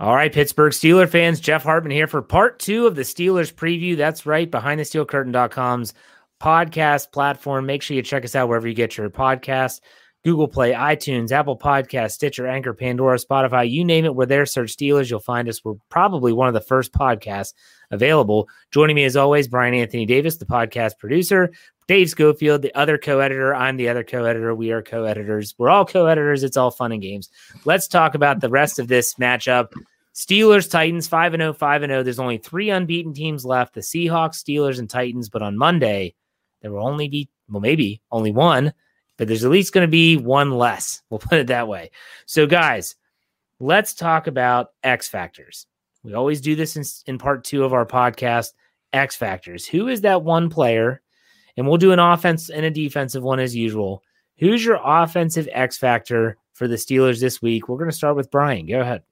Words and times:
All 0.00 0.14
right, 0.14 0.32
Pittsburgh 0.32 0.72
Steeler 0.72 1.08
fans, 1.08 1.40
Jeff 1.40 1.64
Hartman 1.64 1.90
here 1.90 2.06
for 2.06 2.22
part 2.22 2.60
two 2.60 2.86
of 2.86 2.94
the 2.94 3.02
Steelers 3.02 3.52
preview. 3.52 3.96
That's 3.96 4.26
right, 4.26 4.48
behind 4.48 4.78
the 4.78 4.84
steel 4.84 5.04
curtain.com's 5.04 5.92
podcast 6.40 7.10
platform. 7.10 7.66
Make 7.66 7.82
sure 7.82 7.96
you 7.96 8.02
check 8.02 8.24
us 8.24 8.36
out 8.36 8.48
wherever 8.48 8.68
you 8.68 8.74
get 8.74 8.96
your 8.96 9.10
podcasts. 9.10 9.80
Google 10.24 10.46
Play, 10.46 10.72
iTunes, 10.72 11.32
Apple 11.32 11.58
Podcast, 11.58 12.12
Stitcher, 12.12 12.46
Anchor, 12.46 12.74
Pandora, 12.74 13.18
Spotify, 13.18 13.68
you 13.68 13.84
name 13.84 14.04
it. 14.04 14.14
We're 14.14 14.26
there. 14.26 14.46
Search 14.46 14.76
Steelers. 14.76 15.10
You'll 15.10 15.20
find 15.20 15.48
us. 15.48 15.64
We're 15.64 15.74
probably 15.88 16.32
one 16.32 16.48
of 16.48 16.54
the 16.54 16.60
first 16.60 16.92
podcasts 16.92 17.54
available. 17.90 18.48
Joining 18.70 18.94
me 18.96 19.04
as 19.04 19.16
always, 19.16 19.48
Brian 19.48 19.74
Anthony 19.74 20.06
Davis, 20.06 20.36
the 20.36 20.44
podcast 20.44 20.98
producer, 20.98 21.50
Dave 21.88 22.10
Schofield, 22.10 22.60
the 22.60 22.74
other 22.74 22.98
co-editor. 22.98 23.54
I'm 23.54 23.78
the 23.78 23.88
other 23.88 24.04
co-editor. 24.04 24.54
We 24.54 24.72
are 24.72 24.82
co-editors. 24.82 25.54
We're 25.56 25.70
all 25.70 25.86
co-editors. 25.86 26.44
It's 26.44 26.58
all 26.58 26.70
fun 26.70 26.92
and 26.92 27.00
games. 27.00 27.30
Let's 27.64 27.88
talk 27.88 28.14
about 28.14 28.40
the 28.40 28.50
rest 28.50 28.78
of 28.78 28.88
this 28.88 29.14
matchup. 29.14 29.72
Steelers, 30.14 30.70
Titans, 30.70 31.08
5 31.08 31.32
and 31.32 31.40
0, 31.40 31.54
5 31.54 31.82
and 31.82 31.90
0. 31.90 32.02
There's 32.02 32.18
only 32.18 32.36
three 32.36 32.68
unbeaten 32.68 33.14
teams 33.14 33.46
left 33.46 33.72
the 33.72 33.80
Seahawks, 33.80 34.34
Steelers, 34.34 34.78
and 34.78 34.90
Titans. 34.90 35.30
But 35.30 35.40
on 35.40 35.56
Monday, 35.56 36.14
there 36.60 36.72
will 36.72 36.86
only 36.86 37.08
be, 37.08 37.30
well, 37.48 37.60
maybe 37.60 38.02
only 38.12 38.32
one, 38.32 38.74
but 39.16 39.26
there's 39.26 39.44
at 39.44 39.50
least 39.50 39.72
going 39.72 39.86
to 39.86 39.90
be 39.90 40.18
one 40.18 40.50
less. 40.50 41.00
We'll 41.08 41.20
put 41.20 41.38
it 41.38 41.46
that 41.46 41.68
way. 41.68 41.90
So, 42.26 42.46
guys, 42.46 42.96
let's 43.60 43.94
talk 43.94 44.26
about 44.26 44.72
X 44.84 45.08
factors. 45.08 45.66
We 46.02 46.12
always 46.12 46.42
do 46.42 46.54
this 46.54 46.76
in, 46.76 46.84
in 47.06 47.18
part 47.18 47.44
two 47.44 47.64
of 47.64 47.72
our 47.72 47.86
podcast 47.86 48.52
X 48.92 49.16
factors. 49.16 49.66
Who 49.66 49.88
is 49.88 50.02
that 50.02 50.22
one 50.22 50.50
player 50.50 51.00
and 51.58 51.66
we'll 51.66 51.76
do 51.76 51.90
an 51.90 51.98
offense 51.98 52.50
and 52.50 52.64
a 52.64 52.70
defensive 52.70 53.24
one 53.24 53.40
as 53.40 53.54
usual. 53.54 54.04
Who's 54.38 54.64
your 54.64 54.80
offensive 54.82 55.48
X 55.52 55.76
factor 55.76 56.36
for 56.52 56.68
the 56.68 56.76
Steelers 56.76 57.18
this 57.20 57.42
week? 57.42 57.68
We're 57.68 57.78
going 57.78 57.90
to 57.90 57.96
start 57.96 58.14
with 58.14 58.30
Brian. 58.30 58.66
Go 58.66 58.80
ahead. 58.80 59.02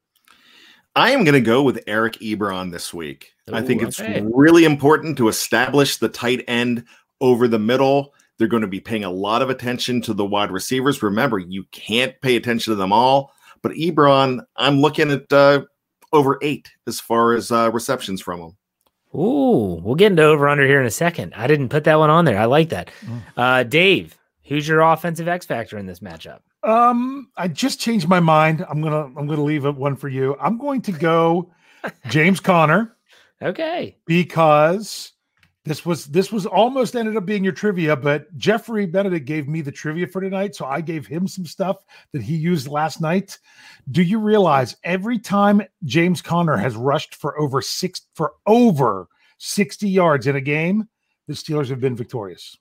I 0.95 1.11
am 1.11 1.25
going 1.25 1.35
to 1.35 1.41
go 1.41 1.63
with 1.63 1.83
Eric 1.89 2.15
Ebron 2.21 2.71
this 2.71 2.95
week. 2.95 3.33
Ooh, 3.51 3.55
I 3.55 3.63
think 3.63 3.83
it's 3.83 4.01
okay. 4.01 4.25
really 4.33 4.65
important 4.65 5.19
to 5.19 5.27
establish 5.27 5.97
the 5.97 6.09
tight 6.09 6.45
end 6.47 6.85
over 7.21 7.49
the 7.49 7.59
middle. 7.59 8.15
They're 8.39 8.47
going 8.47 8.63
to 8.63 8.69
be 8.69 8.81
paying 8.81 9.05
a 9.05 9.11
lot 9.11 9.43
of 9.43 9.51
attention 9.51 10.01
to 10.03 10.15
the 10.15 10.25
wide 10.25 10.53
receivers. 10.53 11.03
Remember, 11.03 11.41
you 11.41 11.65
can't 11.73 12.15
pay 12.21 12.37
attention 12.37 12.71
to 12.71 12.77
them 12.77 12.93
all, 12.93 13.33
but 13.61 13.73
Ebron, 13.73 14.41
I'm 14.55 14.81
looking 14.81 15.11
at 15.11 15.33
uh, 15.33 15.65
over 16.13 16.39
eight 16.43 16.71
as 16.87 17.01
far 17.01 17.33
as 17.33 17.51
uh, 17.51 17.73
receptions 17.73 18.21
from 18.21 18.41
him. 18.41 18.57
Ooh, 19.15 19.81
we'll 19.83 19.95
get 19.95 20.13
into 20.13 20.23
over 20.23 20.49
under 20.49 20.67
here 20.67 20.81
in 20.81 20.87
a 20.87 20.91
second. 20.91 21.33
I 21.35 21.47
didn't 21.47 21.71
put 21.71 21.85
that 21.85 21.99
one 21.99 22.11
on 22.11 22.25
there. 22.25 22.39
I 22.39 22.45
like 22.45 22.69
that. 22.71 22.91
Mm. 23.03 23.23
Uh, 23.37 23.63
Dave, 23.63 24.19
who's 24.45 24.67
your 24.69 24.81
offensive 24.81 25.29
X 25.29 25.47
factor 25.47 25.79
in 25.79 25.87
this 25.87 26.01
matchup? 26.01 26.41
Um, 26.63 27.31
I 27.37 27.49
just 27.49 27.81
changed 27.81 28.09
my 28.09 28.21
mind. 28.21 28.65
I'm 28.69 28.83
gonna 28.83 29.05
I'm 29.17 29.27
gonna 29.27 29.45
leave 29.45 29.65
it 29.65 29.77
one 29.77 29.97
for 29.97 30.09
you. 30.09 30.37
I'm 30.41 30.59
going 30.59 30.83
to 30.83 30.93
go 30.93 31.51
James 32.09 32.41
Conner. 32.41 32.97
Okay. 33.41 33.97
Because 34.07 35.13
this 35.67 35.85
was 35.85 36.07
this 36.07 36.31
was 36.31 36.47
almost 36.47 36.95
ended 36.95 37.17
up 37.17 37.27
being 37.27 37.43
your 37.43 37.53
trivia, 37.53 37.97
but 37.97 38.35
Jeffrey 38.39 38.87
Benedict 38.87 39.27
gave 39.27 39.49
me 39.49 39.61
the 39.61 39.73
trivia 39.73 40.07
for 40.07 40.21
tonight, 40.21 40.55
so 40.55 40.65
I 40.65 40.81
gave 40.81 41.07
him 41.07 41.27
some 41.27 41.45
stuff 41.45 41.85
that 42.13 42.23
he 42.23 42.37
used 42.37 42.69
last 42.69 43.01
night. 43.01 43.39
Do 43.91 44.03
you 44.03 44.21
realize 44.21 44.77
every 44.85 45.19
time 45.19 45.61
James 45.85 46.23
Conner 46.23 46.57
has 46.57 46.77
rushed 46.77 47.17
for 47.17 47.39
over 47.39 47.61
six 47.61 48.03
for 48.15 48.35
over 48.47 49.09
60 49.39 49.89
yards 49.89 50.27
in 50.27 50.37
a 50.37 50.41
game, 50.41 50.89
the 51.27 51.35
Steelers 51.35 51.69
have 51.69 51.81
been 51.81 51.97
victorious. 51.97 52.57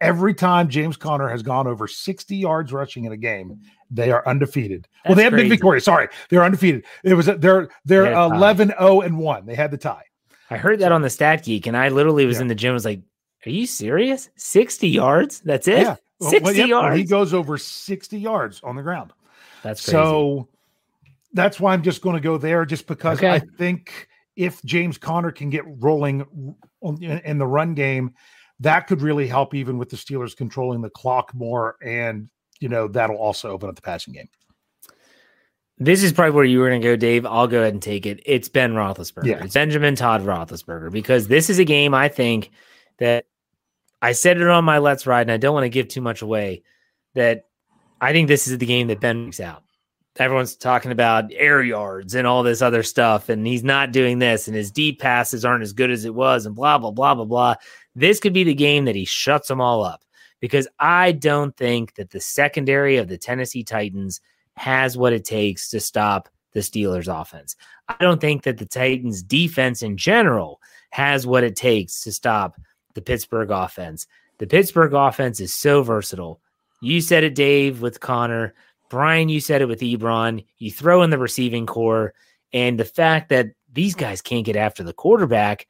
Every 0.00 0.34
time 0.34 0.68
James 0.68 0.96
Conner 0.98 1.28
has 1.28 1.42
gone 1.42 1.66
over 1.66 1.88
60 1.88 2.36
yards 2.36 2.72
rushing 2.72 3.06
in 3.06 3.12
a 3.12 3.16
game, 3.16 3.58
they 3.90 4.10
are 4.10 4.26
undefeated. 4.28 4.82
That's 4.82 5.08
well, 5.08 5.16
they 5.16 5.22
have 5.22 5.32
crazy. 5.32 5.44
been 5.44 5.50
victorious. 5.50 5.84
Sorry, 5.84 6.08
they're 6.28 6.44
undefeated. 6.44 6.84
It 7.02 7.14
was 7.14 7.26
they're 7.26 7.70
they're 7.86 8.12
11 8.12 8.74
0 8.78 9.00
and 9.00 9.18
1. 9.18 9.46
They 9.46 9.54
had 9.54 9.70
the 9.70 9.78
tie. 9.78 10.04
I 10.50 10.56
heard 10.56 10.78
that 10.80 10.92
on 10.92 11.02
the 11.02 11.10
Stat 11.10 11.44
Geek, 11.44 11.66
and 11.66 11.76
I 11.76 11.88
literally 11.88 12.26
was 12.26 12.36
yeah. 12.36 12.42
in 12.42 12.48
the 12.48 12.54
gym. 12.54 12.70
I 12.70 12.74
was 12.74 12.84
like, 12.84 13.00
"Are 13.46 13.50
you 13.50 13.66
serious? 13.66 14.30
Sixty 14.36 14.88
yards? 14.88 15.40
That's 15.40 15.68
it? 15.68 15.80
Yeah. 15.80 15.96
Sixty 16.20 16.44
well, 16.44 16.54
yep, 16.54 16.68
yards? 16.68 16.96
He 16.96 17.04
goes 17.04 17.34
over 17.34 17.58
sixty 17.58 18.18
yards 18.18 18.60
on 18.62 18.76
the 18.76 18.82
ground. 18.82 19.12
That's 19.62 19.84
crazy. 19.84 19.92
so. 19.92 20.48
That's 21.32 21.60
why 21.60 21.74
I'm 21.74 21.82
just 21.82 22.00
going 22.00 22.16
to 22.16 22.22
go 22.22 22.38
there, 22.38 22.64
just 22.64 22.86
because 22.86 23.18
okay. 23.18 23.28
I 23.28 23.40
think 23.40 24.08
if 24.36 24.62
James 24.62 24.96
Conner 24.96 25.32
can 25.32 25.50
get 25.50 25.64
rolling 25.66 26.24
in 26.80 27.38
the 27.38 27.46
run 27.46 27.74
game, 27.74 28.14
that 28.60 28.86
could 28.86 29.02
really 29.02 29.26
help, 29.26 29.54
even 29.54 29.76
with 29.76 29.90
the 29.90 29.96
Steelers 29.96 30.36
controlling 30.36 30.80
the 30.80 30.90
clock 30.90 31.34
more, 31.34 31.76
and 31.82 32.28
you 32.60 32.68
know 32.68 32.88
that'll 32.88 33.16
also 33.16 33.50
open 33.50 33.68
up 33.68 33.74
the 33.74 33.82
passing 33.82 34.14
game. 34.14 34.28
This 35.78 36.02
is 36.02 36.12
probably 36.12 36.32
where 36.32 36.44
you 36.44 36.58
were 36.60 36.68
going 36.68 36.80
to 36.80 36.88
go, 36.88 36.96
Dave. 36.96 37.26
I'll 37.26 37.46
go 37.46 37.60
ahead 37.60 37.74
and 37.74 37.82
take 37.82 38.06
it. 38.06 38.22
It's 38.24 38.48
Ben 38.48 38.72
Roethlisberger. 38.72 39.26
Yeah. 39.26 39.44
It's 39.44 39.54
Benjamin 39.54 39.94
Todd 39.94 40.22
Roethlisberger 40.22 40.90
because 40.90 41.28
this 41.28 41.50
is 41.50 41.58
a 41.58 41.64
game 41.64 41.92
I 41.92 42.08
think 42.08 42.50
that 42.98 43.26
I 44.00 44.12
said 44.12 44.40
it 44.40 44.48
on 44.48 44.64
my 44.64 44.78
Let's 44.78 45.06
Ride, 45.06 45.22
and 45.22 45.32
I 45.32 45.36
don't 45.36 45.54
want 45.54 45.64
to 45.64 45.70
give 45.70 45.88
too 45.88 46.00
much 46.00 46.22
away. 46.22 46.62
That 47.14 47.44
I 48.00 48.12
think 48.12 48.28
this 48.28 48.46
is 48.46 48.56
the 48.56 48.66
game 48.66 48.88
that 48.88 49.00
Ben 49.00 49.26
makes 49.26 49.40
out. 49.40 49.64
Everyone's 50.18 50.56
talking 50.56 50.92
about 50.92 51.30
air 51.34 51.62
yards 51.62 52.14
and 52.14 52.26
all 52.26 52.42
this 52.42 52.62
other 52.62 52.82
stuff, 52.82 53.28
and 53.28 53.46
he's 53.46 53.64
not 53.64 53.92
doing 53.92 54.18
this, 54.18 54.46
and 54.46 54.56
his 54.56 54.70
deep 54.70 54.98
passes 54.98 55.44
aren't 55.44 55.62
as 55.62 55.74
good 55.74 55.90
as 55.90 56.06
it 56.06 56.14
was, 56.14 56.46
and 56.46 56.54
blah 56.54 56.78
blah 56.78 56.90
blah 56.90 57.14
blah 57.14 57.24
blah. 57.26 57.54
This 57.94 58.18
could 58.18 58.32
be 58.32 58.44
the 58.44 58.54
game 58.54 58.86
that 58.86 58.94
he 58.94 59.04
shuts 59.04 59.48
them 59.48 59.60
all 59.60 59.84
up 59.84 60.02
because 60.40 60.68
I 60.78 61.12
don't 61.12 61.54
think 61.54 61.94
that 61.96 62.10
the 62.10 62.20
secondary 62.20 62.96
of 62.96 63.08
the 63.08 63.18
Tennessee 63.18 63.64
Titans 63.64 64.20
has 64.56 64.96
what 64.96 65.12
it 65.12 65.24
takes 65.24 65.70
to 65.70 65.80
stop 65.80 66.28
the 66.52 66.60
Steelers 66.60 67.08
offense. 67.08 67.56
I 67.88 67.96
don't 68.00 68.20
think 68.20 68.42
that 68.44 68.58
the 68.58 68.66
Titans 68.66 69.22
defense 69.22 69.82
in 69.82 69.96
general 69.96 70.60
has 70.90 71.26
what 71.26 71.44
it 71.44 71.56
takes 71.56 72.00
to 72.02 72.12
stop 72.12 72.56
the 72.94 73.02
Pittsburgh 73.02 73.50
offense. 73.50 74.06
The 74.38 74.46
Pittsburgh 74.46 74.94
offense 74.94 75.40
is 75.40 75.52
so 75.54 75.82
versatile. 75.82 76.40
You 76.80 77.00
said 77.00 77.24
it, 77.24 77.34
Dave, 77.34 77.82
with 77.82 78.00
Conner. 78.00 78.54
Brian, 78.88 79.28
you 79.28 79.40
said 79.40 79.60
it 79.60 79.68
with 79.68 79.80
Ebron. 79.80 80.44
You 80.58 80.70
throw 80.70 81.02
in 81.02 81.10
the 81.10 81.18
receiving 81.18 81.66
corps, 81.66 82.14
and 82.52 82.78
the 82.78 82.84
fact 82.84 83.28
that 83.30 83.48
these 83.72 83.94
guys 83.94 84.22
can't 84.22 84.46
get 84.46 84.56
after 84.56 84.82
the 84.82 84.92
quarterback 84.92 85.66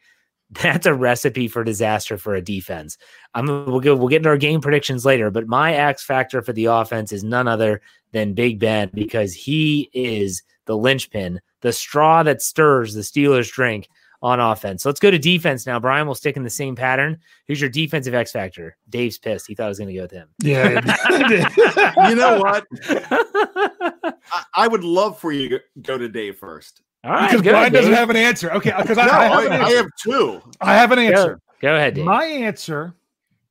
that's 0.63 0.87
a 0.87 0.95
recipe 0.95 1.49
for 1.49 1.65
disaster 1.65 2.17
for 2.17 2.35
a 2.35 2.43
defense. 2.43 2.97
I'm 3.35 3.47
we'll 3.47 3.81
get 3.81 3.99
we'll 3.99 4.09
get 4.09 4.19
into 4.19 4.29
our 4.29 4.37
game 4.37 4.61
predictions 4.61 5.05
later, 5.05 5.31
but 5.31 5.49
my 5.49 5.75
X 5.75 6.05
factor 6.05 6.41
for 6.41 6.53
the 6.53 6.67
offense 6.67 7.13
is 7.13 7.25
none 7.25 7.49
other 7.49 7.83
than 8.17 8.33
Big 8.33 8.59
Ben 8.59 8.91
because 8.95 9.35
he 9.35 9.91
is 9.93 10.43
the 10.65 10.77
linchpin, 10.77 11.41
the 11.61 11.73
straw 11.73 12.23
that 12.23 12.41
stirs 12.41 12.95
the 12.95 13.03
Steelers' 13.03 13.53
drink 13.53 13.89
on 14.23 14.41
offense. 14.41 14.83
So 14.83 14.89
let's 14.89 15.01
go 15.01 15.11
to 15.11 15.19
defense 15.19 15.67
now. 15.67 15.79
Brian, 15.79 16.07
we'll 16.07 16.15
stick 16.15 16.37
in 16.37 16.43
the 16.43 16.51
same 16.51 16.75
pattern. 16.75 17.19
Who's 17.47 17.61
your 17.61 17.69
defensive 17.69 18.15
X 18.15 18.33
factor? 18.33 18.77
Dave's 18.89 19.19
pissed. 19.19 19.47
He 19.47 19.55
thought 19.55 19.67
I 19.67 19.69
was 19.69 19.79
going 19.79 19.89
to 19.89 19.95
go 19.95 20.03
with 20.03 20.11
him. 20.11 20.29
Yeah. 20.43 20.81
you 22.09 22.15
know 22.15 22.39
what? 22.39 22.67
I, 24.33 24.45
I, 24.55 24.69
would 24.69 24.83
love 24.83 25.21
for 25.21 25.31
you 25.31 25.51
to 25.51 25.61
go 25.83 25.99
to 25.99 26.09
Dave 26.09 26.39
first. 26.39 26.81
All 27.05 27.13
right, 27.13 27.31
because 27.31 27.43
Brian 27.43 27.73
doesn't 27.73 27.93
have 27.93 28.11
an 28.11 28.17
answer. 28.17 28.51
Okay, 28.53 28.73
because 28.77 28.97
no, 28.97 29.03
I, 29.03 29.07
I, 29.07 29.43
have 29.43 29.53
I, 29.53 29.71
have 29.73 29.87
two. 30.03 30.41
I 30.61 30.75
have 30.75 30.91
an 30.91 30.99
answer. 30.99 31.35
Go, 31.61 31.69
go 31.69 31.77
ahead. 31.77 31.95
Dave. 31.95 32.05
My 32.05 32.25
answer, 32.25 32.95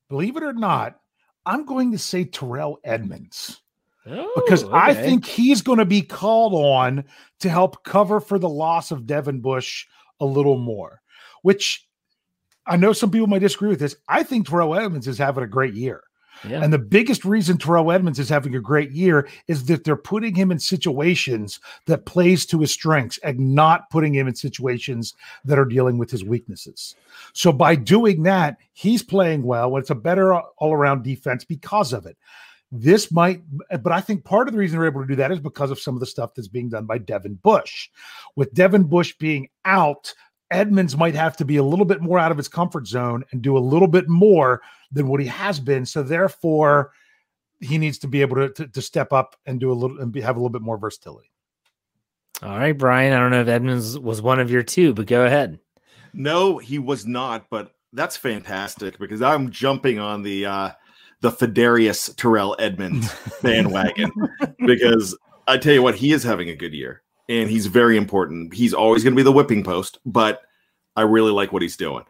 believe 0.09 0.35
it 0.35 0.43
or 0.43 0.51
not, 0.51 0.99
I'm 1.45 1.65
going 1.65 1.91
to 1.91 1.97
say 1.99 2.25
Terrell 2.25 2.79
Edmunds. 2.83 3.61
Oh, 4.07 4.31
because 4.35 4.63
okay. 4.63 4.73
I 4.73 4.93
think 4.93 5.25
he's 5.25 5.61
going 5.61 5.79
to 5.79 5.85
be 5.85 6.01
called 6.01 6.53
on 6.53 7.05
to 7.39 7.49
help 7.49 7.83
cover 7.83 8.19
for 8.19 8.37
the 8.37 8.49
loss 8.49 8.91
of 8.91 9.07
Devin 9.07 9.41
Bush 9.41 9.87
a 10.19 10.25
little 10.25 10.57
more, 10.57 11.01
which 11.41 11.87
I 12.67 12.77
know 12.77 12.93
some 12.93 13.11
people 13.11 13.27
might 13.27 13.39
disagree 13.39 13.69
with 13.69 13.79
this. 13.79 13.95
I 14.07 14.23
think 14.23 14.47
Terrell 14.47 14.75
Edmunds 14.75 15.07
is 15.07 15.17
having 15.17 15.43
a 15.43 15.47
great 15.47 15.73
year. 15.73 16.03
Yeah. 16.47 16.63
And 16.63 16.71
the 16.71 16.79
biggest 16.79 17.25
reason 17.25 17.57
Terrell 17.57 17.91
Edmunds 17.91 18.19
is 18.19 18.29
having 18.29 18.55
a 18.55 18.59
great 18.59 18.91
year 18.91 19.27
is 19.47 19.65
that 19.65 19.83
they're 19.83 19.95
putting 19.95 20.35
him 20.35 20.51
in 20.51 20.59
situations 20.59 21.59
that 21.87 22.05
plays 22.05 22.45
to 22.47 22.59
his 22.59 22.71
strengths 22.71 23.17
and 23.19 23.55
not 23.55 23.89
putting 23.89 24.13
him 24.13 24.27
in 24.27 24.35
situations 24.35 25.15
that 25.45 25.57
are 25.57 25.65
dealing 25.65 25.97
with 25.97 26.11
his 26.11 26.23
weaknesses. 26.23 26.95
So 27.33 27.51
by 27.51 27.75
doing 27.75 28.23
that, 28.23 28.57
he's 28.73 29.01
playing 29.01 29.43
well. 29.43 29.77
It's 29.77 29.89
a 29.89 29.95
better 29.95 30.35
all 30.35 30.73
around 30.73 31.03
defense 31.03 31.43
because 31.45 31.93
of 31.93 32.05
it. 32.05 32.17
This 32.71 33.11
might, 33.11 33.41
but 33.69 33.91
I 33.91 34.01
think 34.01 34.25
part 34.25 34.47
of 34.47 34.53
the 34.53 34.59
reason 34.59 34.77
they're 34.77 34.87
able 34.87 35.01
to 35.01 35.07
do 35.07 35.15
that 35.15 35.31
is 35.31 35.39
because 35.39 35.71
of 35.71 35.79
some 35.79 35.93
of 35.93 35.99
the 35.99 36.05
stuff 36.05 36.33
that's 36.35 36.47
being 36.47 36.69
done 36.69 36.85
by 36.85 36.97
Devin 36.97 37.35
Bush. 37.35 37.89
With 38.35 38.53
Devin 38.53 38.83
Bush 38.83 39.13
being 39.17 39.49
out, 39.65 40.13
Edmunds 40.51 40.97
might 40.97 41.15
have 41.15 41.37
to 41.37 41.45
be 41.45 41.57
a 41.57 41.63
little 41.63 41.85
bit 41.85 42.01
more 42.01 42.19
out 42.19 42.31
of 42.31 42.37
his 42.37 42.47
comfort 42.47 42.87
zone 42.87 43.23
and 43.31 43.41
do 43.41 43.57
a 43.57 43.59
little 43.59 43.87
bit 43.87 44.09
more 44.09 44.61
than 44.91 45.07
what 45.07 45.19
he 45.19 45.27
has 45.27 45.59
been. 45.59 45.85
So 45.85 46.03
therefore, 46.03 46.91
he 47.59 47.77
needs 47.77 47.97
to 47.99 48.07
be 48.07 48.21
able 48.21 48.35
to, 48.35 48.49
to, 48.49 48.67
to 48.67 48.81
step 48.81 49.13
up 49.13 49.35
and 49.45 49.59
do 49.59 49.71
a 49.71 49.73
little 49.73 49.99
and 50.01 50.11
be, 50.11 50.21
have 50.21 50.35
a 50.35 50.39
little 50.39 50.49
bit 50.49 50.61
more 50.61 50.77
versatility. 50.77 51.31
All 52.43 52.57
right, 52.57 52.77
Brian. 52.77 53.13
I 53.13 53.19
don't 53.19 53.31
know 53.31 53.41
if 53.41 53.47
Edmunds 53.47 53.97
was 53.97 54.21
one 54.21 54.39
of 54.39 54.51
your 54.51 54.63
two, 54.63 54.93
but 54.93 55.07
go 55.07 55.25
ahead. 55.25 55.59
No, 56.13 56.57
he 56.57 56.79
was 56.79 57.05
not. 57.05 57.49
But 57.49 57.71
that's 57.93 58.17
fantastic 58.17 58.99
because 58.99 59.21
I'm 59.21 59.51
jumping 59.51 59.99
on 59.99 60.21
the 60.21 60.45
uh 60.45 60.71
the 61.21 61.31
Fedarius 61.31 62.13
Terrell 62.15 62.55
Edmunds 62.59 63.13
bandwagon 63.41 64.11
because 64.65 65.17
I 65.47 65.57
tell 65.57 65.73
you 65.73 65.81
what, 65.81 65.95
he 65.95 66.11
is 66.11 66.23
having 66.23 66.49
a 66.49 66.55
good 66.55 66.73
year. 66.73 67.01
and 67.27 67.49
he's 67.49 67.67
very 67.67 67.97
important. 67.97 68.53
He's 68.53 68.73
always 68.73 69.03
going 69.03 69.13
to 69.13 69.19
be 69.19 69.23
the 69.23 69.31
whipping 69.31 69.63
post, 69.63 69.97
but 70.05 70.41
I 70.95 71.01
really 71.01 71.31
like 71.31 71.51
what 71.51 71.61
he's 71.61 71.77
doing. 71.77 72.03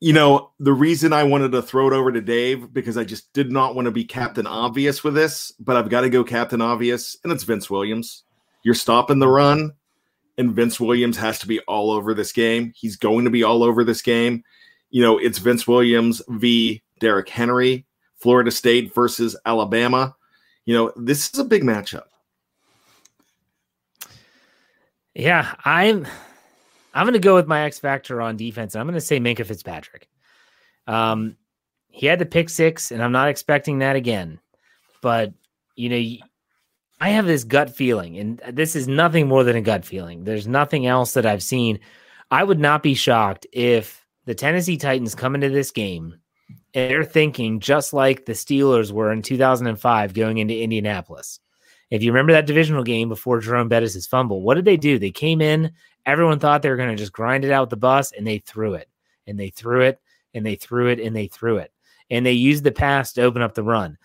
You 0.00 0.12
know, 0.12 0.50
the 0.58 0.72
reason 0.72 1.12
I 1.12 1.22
wanted 1.22 1.52
to 1.52 1.62
throw 1.62 1.86
it 1.86 1.92
over 1.92 2.10
to 2.10 2.20
Dave 2.20 2.72
because 2.72 2.96
I 2.96 3.04
just 3.04 3.32
did 3.32 3.52
not 3.52 3.74
want 3.74 3.86
to 3.86 3.92
be 3.92 4.04
Captain 4.04 4.46
Obvious 4.46 5.04
with 5.04 5.14
this, 5.14 5.52
but 5.60 5.76
I've 5.76 5.90
got 5.90 6.00
to 6.00 6.10
go 6.10 6.24
Captain 6.24 6.60
Obvious, 6.60 7.16
and 7.22 7.32
it's 7.32 7.44
Vince 7.44 7.70
Williams. 7.70 8.24
You're 8.64 8.74
stopping 8.74 9.20
the 9.20 9.28
run, 9.28 9.72
and 10.38 10.54
Vince 10.54 10.80
Williams 10.80 11.16
has 11.18 11.38
to 11.40 11.46
be 11.46 11.60
all 11.60 11.90
over 11.90 12.14
this 12.14 12.32
game. 12.32 12.72
He's 12.74 12.96
going 12.96 13.24
to 13.24 13.30
be 13.30 13.44
all 13.44 13.62
over 13.62 13.84
this 13.84 14.02
game. 14.02 14.42
You 14.90 15.02
know, 15.02 15.18
it's 15.18 15.38
Vince 15.38 15.66
Williams 15.68 16.20
v. 16.28 16.82
Derrick 16.98 17.28
Henry, 17.28 17.86
Florida 18.22 18.50
State 18.50 18.94
versus 18.94 19.36
Alabama. 19.44 20.14
You 20.64 20.74
know, 20.74 20.92
this 20.96 21.30
is 21.32 21.38
a 21.40 21.44
big 21.44 21.64
matchup. 21.64 22.04
Yeah, 25.14 25.54
I'm 25.64 26.06
I'm 26.94 27.04
going 27.04 27.14
to 27.14 27.18
go 27.18 27.34
with 27.34 27.46
my 27.46 27.62
X 27.62 27.78
factor 27.78 28.22
on 28.22 28.36
defense. 28.36 28.76
I'm 28.76 28.86
going 28.86 28.94
to 28.94 29.00
say 29.00 29.18
Minkah 29.18 29.44
Fitzpatrick. 29.44 30.08
Um, 30.86 31.36
he 31.88 32.06
had 32.06 32.18
the 32.18 32.26
pick 32.26 32.48
six, 32.48 32.90
and 32.90 33.02
I'm 33.02 33.12
not 33.12 33.28
expecting 33.28 33.80
that 33.80 33.96
again. 33.96 34.40
But 35.02 35.32
you 35.74 35.88
know, 35.88 36.26
I 37.00 37.10
have 37.10 37.26
this 37.26 37.44
gut 37.44 37.74
feeling, 37.74 38.18
and 38.18 38.40
this 38.52 38.76
is 38.76 38.86
nothing 38.86 39.26
more 39.26 39.42
than 39.42 39.56
a 39.56 39.60
gut 39.60 39.84
feeling. 39.84 40.24
There's 40.24 40.46
nothing 40.46 40.86
else 40.86 41.14
that 41.14 41.26
I've 41.26 41.42
seen. 41.42 41.80
I 42.30 42.44
would 42.44 42.60
not 42.60 42.82
be 42.82 42.94
shocked 42.94 43.46
if 43.52 44.06
the 44.24 44.34
Tennessee 44.34 44.76
Titans 44.76 45.14
come 45.14 45.34
into 45.34 45.50
this 45.50 45.70
game 45.72 46.21
they're 46.74 47.04
thinking 47.04 47.60
just 47.60 47.92
like 47.92 48.24
the 48.24 48.32
Steelers 48.32 48.92
were 48.92 49.12
in 49.12 49.22
2005 49.22 50.14
going 50.14 50.38
into 50.38 50.58
Indianapolis. 50.58 51.40
If 51.90 52.02
you 52.02 52.10
remember 52.10 52.32
that 52.32 52.46
divisional 52.46 52.84
game 52.84 53.08
before 53.08 53.40
Jerome 53.40 53.68
Bettis' 53.68 54.06
fumble, 54.06 54.40
what 54.40 54.54
did 54.54 54.64
they 54.64 54.78
do? 54.78 54.98
They 54.98 55.10
came 55.10 55.42
in, 55.42 55.72
everyone 56.06 56.38
thought 56.38 56.62
they 56.62 56.70
were 56.70 56.76
going 56.76 56.88
to 56.88 56.96
just 56.96 57.12
grind 57.12 57.44
it 57.44 57.52
out 57.52 57.64
with 57.64 57.70
the 57.70 57.76
bus, 57.76 58.12
and 58.12 58.26
they 58.26 58.38
threw 58.38 58.74
it, 58.74 58.88
and 59.26 59.38
they 59.38 59.50
threw 59.50 59.82
it, 59.82 60.00
and 60.32 60.46
they 60.46 60.54
threw 60.54 60.88
it, 60.88 61.00
and 61.00 61.14
they 61.14 61.26
threw 61.26 61.58
it. 61.58 61.70
And 62.10 62.24
they 62.24 62.32
used 62.32 62.64
the 62.64 62.72
pass 62.72 63.12
to 63.12 63.22
open 63.22 63.42
up 63.42 63.54
the 63.54 63.62
run. 63.62 63.98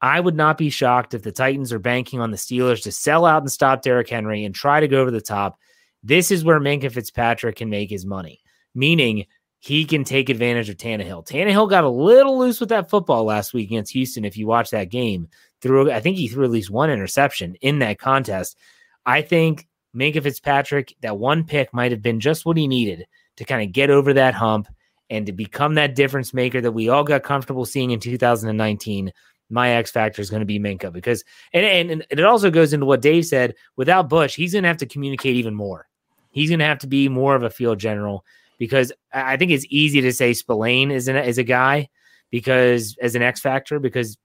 I 0.00 0.20
would 0.20 0.36
not 0.36 0.58
be 0.58 0.70
shocked 0.70 1.14
if 1.14 1.22
the 1.22 1.32
Titans 1.32 1.72
are 1.72 1.78
banking 1.78 2.20
on 2.20 2.30
the 2.30 2.36
Steelers 2.36 2.82
to 2.82 2.92
sell 2.92 3.26
out 3.26 3.42
and 3.42 3.52
stop 3.52 3.82
Derrick 3.82 4.08
Henry 4.08 4.44
and 4.44 4.54
try 4.54 4.80
to 4.80 4.88
go 4.88 5.00
over 5.00 5.10
the 5.10 5.20
top. 5.20 5.58
This 6.02 6.30
is 6.30 6.44
where 6.44 6.60
Minkah 6.60 6.92
Fitzpatrick 6.92 7.56
can 7.56 7.70
make 7.70 7.90
his 7.90 8.04
money, 8.04 8.40
meaning 8.74 9.26
he 9.64 9.86
can 9.86 10.04
take 10.04 10.28
advantage 10.28 10.68
of 10.68 10.76
Tannehill. 10.76 11.26
Tannehill 11.26 11.70
got 11.70 11.84
a 11.84 11.88
little 11.88 12.38
loose 12.38 12.60
with 12.60 12.68
that 12.68 12.90
football 12.90 13.24
last 13.24 13.54
week 13.54 13.70
against 13.70 13.94
Houston. 13.94 14.26
If 14.26 14.36
you 14.36 14.46
watch 14.46 14.68
that 14.70 14.90
game, 14.90 15.26
threw, 15.62 15.90
I 15.90 16.00
think 16.00 16.18
he 16.18 16.28
threw 16.28 16.44
at 16.44 16.50
least 16.50 16.70
one 16.70 16.90
interception 16.90 17.54
in 17.62 17.78
that 17.78 17.98
contest. 17.98 18.58
I 19.06 19.22
think 19.22 19.66
Minkah 19.96 20.22
Fitzpatrick, 20.22 20.94
that 21.00 21.16
one 21.16 21.44
pick 21.44 21.72
might 21.72 21.92
have 21.92 22.02
been 22.02 22.20
just 22.20 22.44
what 22.44 22.58
he 22.58 22.68
needed 22.68 23.06
to 23.38 23.46
kind 23.46 23.62
of 23.62 23.72
get 23.72 23.88
over 23.88 24.12
that 24.12 24.34
hump 24.34 24.68
and 25.08 25.24
to 25.24 25.32
become 25.32 25.76
that 25.76 25.94
difference 25.94 26.34
maker 26.34 26.60
that 26.60 26.72
we 26.72 26.90
all 26.90 27.02
got 27.02 27.22
comfortable 27.22 27.64
seeing 27.64 27.90
in 27.90 28.00
2019. 28.00 29.14
My 29.48 29.70
X 29.70 29.90
factor 29.90 30.20
is 30.20 30.28
going 30.28 30.40
to 30.40 30.46
be 30.46 30.58
Minkah 30.58 30.92
because, 30.92 31.24
and, 31.54 31.64
and, 31.64 31.90
and 31.90 32.06
it 32.10 32.24
also 32.24 32.50
goes 32.50 32.74
into 32.74 32.84
what 32.84 33.00
Dave 33.00 33.24
said. 33.24 33.54
Without 33.76 34.10
Bush, 34.10 34.36
he's 34.36 34.52
going 34.52 34.64
to 34.64 34.68
have 34.68 34.76
to 34.76 34.86
communicate 34.86 35.36
even 35.36 35.54
more. 35.54 35.88
He's 36.32 36.50
going 36.50 36.58
to 36.58 36.66
have 36.66 36.80
to 36.80 36.86
be 36.86 37.08
more 37.08 37.34
of 37.34 37.44
a 37.44 37.50
field 37.50 37.78
general 37.78 38.26
because 38.58 38.92
I 39.12 39.36
think 39.36 39.50
it's 39.50 39.66
easy 39.68 40.00
to 40.02 40.12
say 40.12 40.32
Spillane 40.32 40.90
is 40.90 41.08
an, 41.08 41.16
is 41.16 41.38
a 41.38 41.44
guy 41.44 41.88
because 42.30 42.96
as 43.00 43.14
an 43.14 43.22
X 43.22 43.40
factor 43.40 43.78
because 43.78 44.16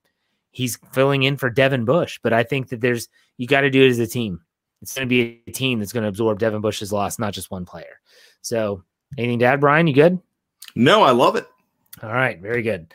he's 0.52 0.78
filling 0.92 1.24
in 1.24 1.38
for 1.38 1.50
Devin 1.50 1.86
Bush. 1.86 2.20
But 2.22 2.34
I 2.34 2.44
think 2.44 2.70
that 2.70 2.82
there's 2.82 3.08
you 3.38 3.48
got 3.48 3.62
to 3.62 3.70
do 3.70 3.84
it 3.84 3.90
as 3.90 4.00
a 4.00 4.08
team. 4.08 4.42
It's 4.82 4.94
going 4.94 5.08
to 5.08 5.10
be 5.10 5.42
a 5.48 5.52
team 5.52 5.80
that's 5.80 5.94
going 5.94 6.04
to 6.04 6.10
absorb 6.10 6.40
Devin 6.40 6.62
Bush's 6.62 6.94
loss, 6.94 7.20
not 7.20 7.34
just 7.34 7.52
one 7.52 7.66
player. 7.66 8.00
So, 8.42 8.84
anything 9.18 9.40
to 9.40 9.46
add, 9.46 9.60
Brian? 9.60 9.88
You 9.88 9.94
good? 9.94 10.20
No, 10.76 11.04
I 11.04 11.12
love 11.12 11.36
it. 11.36 11.48
All 12.02 12.14
right, 12.14 12.40
very 12.40 12.62
good. 12.62 12.94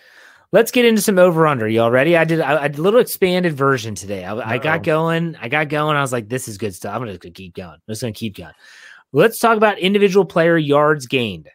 Let's 0.51 0.71
get 0.71 0.85
into 0.85 1.03
some 1.03 1.19
over 1.19 1.47
under. 1.47 1.69
You 1.69 1.83
all 1.83 1.91
ready? 1.91 2.17
I 2.17 2.25
did, 2.25 2.41
I, 2.41 2.63
I 2.63 2.69
did 2.69 2.79
a 2.79 2.83
little 2.83 3.01
expanded 3.01 3.55
version 3.55 3.95
today. 3.95 4.25
I, 4.25 4.53
I, 4.53 4.59
got 4.59 4.85
going. 4.85 5.37
I 5.41 5.49
got 5.49 5.69
going. 5.69 5.97
I 5.97 6.01
was 6.01 6.13
like, 6.13 6.29
this 6.29 6.47
is 6.47 6.59
good 6.59 6.75
stuff. 6.75 6.95
I'm 6.95 7.07
just 7.07 7.21
going 7.21 7.35
to 7.35 7.37
keep 7.43 7.55
going. 7.55 7.75
I'm 7.75 7.81
just 7.89 8.03
going 8.03 8.15
to 8.15 8.19
keep 8.19 8.37
going. 8.37 8.53
Let's 9.15 9.39
talk 9.39 9.57
about 9.57 9.79
individual 9.79 10.25
player 10.25 10.59
yards 10.59 11.07
gained. 11.07 11.49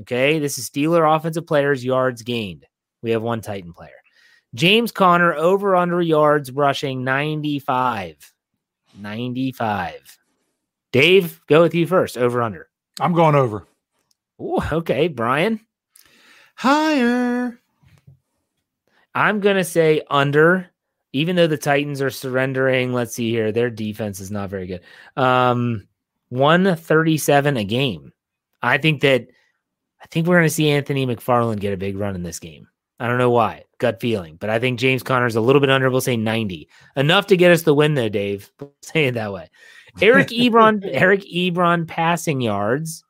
Okay. 0.00 0.38
This 0.38 0.58
is 0.58 0.68
Steeler 0.68 1.16
offensive 1.16 1.46
players 1.46 1.82
yards 1.82 2.20
gained. 2.20 2.66
We 3.02 3.12
have 3.12 3.22
one 3.22 3.40
Titan 3.40 3.72
player. 3.72 3.96
James 4.54 4.92
Conner 4.92 5.32
over 5.32 5.74
under 5.74 6.02
yards 6.02 6.52
rushing 6.52 7.04
95. 7.04 8.34
95. 8.98 10.18
Dave, 10.92 11.40
go 11.46 11.62
with 11.62 11.74
you 11.74 11.86
first. 11.86 12.18
Over 12.18 12.42
under. 12.42 12.68
I'm 13.00 13.14
going 13.14 13.34
over. 13.34 13.66
Ooh, 14.40 14.58
okay. 14.70 15.08
Brian. 15.08 15.60
Higher. 16.54 17.58
I'm 19.14 19.40
going 19.40 19.56
to 19.56 19.64
say 19.64 20.02
under, 20.10 20.68
even 21.14 21.34
though 21.34 21.46
the 21.46 21.56
Titans 21.56 22.02
are 22.02 22.10
surrendering. 22.10 22.92
Let's 22.92 23.14
see 23.14 23.30
here. 23.30 23.52
Their 23.52 23.70
defense 23.70 24.20
is 24.20 24.30
not 24.30 24.50
very 24.50 24.66
good. 24.66 24.82
Um, 25.16 25.88
137 26.30 27.56
a 27.56 27.64
game. 27.64 28.12
I 28.62 28.78
think 28.78 29.02
that 29.02 29.26
I 30.02 30.06
think 30.06 30.26
we're 30.26 30.36
going 30.36 30.48
to 30.48 30.54
see 30.54 30.70
Anthony 30.70 31.06
McFarland 31.06 31.60
get 31.60 31.72
a 31.72 31.78
big 31.78 31.96
run 31.96 32.14
in 32.14 32.22
this 32.22 32.38
game. 32.38 32.68
I 32.98 33.08
don't 33.08 33.18
know 33.18 33.30
why, 33.30 33.64
gut 33.78 34.00
feeling, 34.00 34.36
but 34.36 34.48
I 34.48 34.58
think 34.58 34.78
James 34.78 35.02
Conner's 35.02 35.36
a 35.36 35.40
little 35.40 35.60
bit 35.60 35.70
under. 35.70 35.90
We'll 35.90 36.00
say 36.00 36.16
90, 36.16 36.68
enough 36.96 37.26
to 37.26 37.36
get 37.36 37.50
us 37.50 37.62
the 37.62 37.74
win, 37.74 37.94
though, 37.94 38.08
Dave. 38.08 38.50
say 38.82 39.06
it 39.06 39.14
that 39.14 39.32
way. 39.32 39.50
Eric 40.00 40.28
Ebron, 40.28 40.80
Eric 40.92 41.22
Ebron 41.22 41.86
passing 41.86 42.40
yards, 42.40 43.04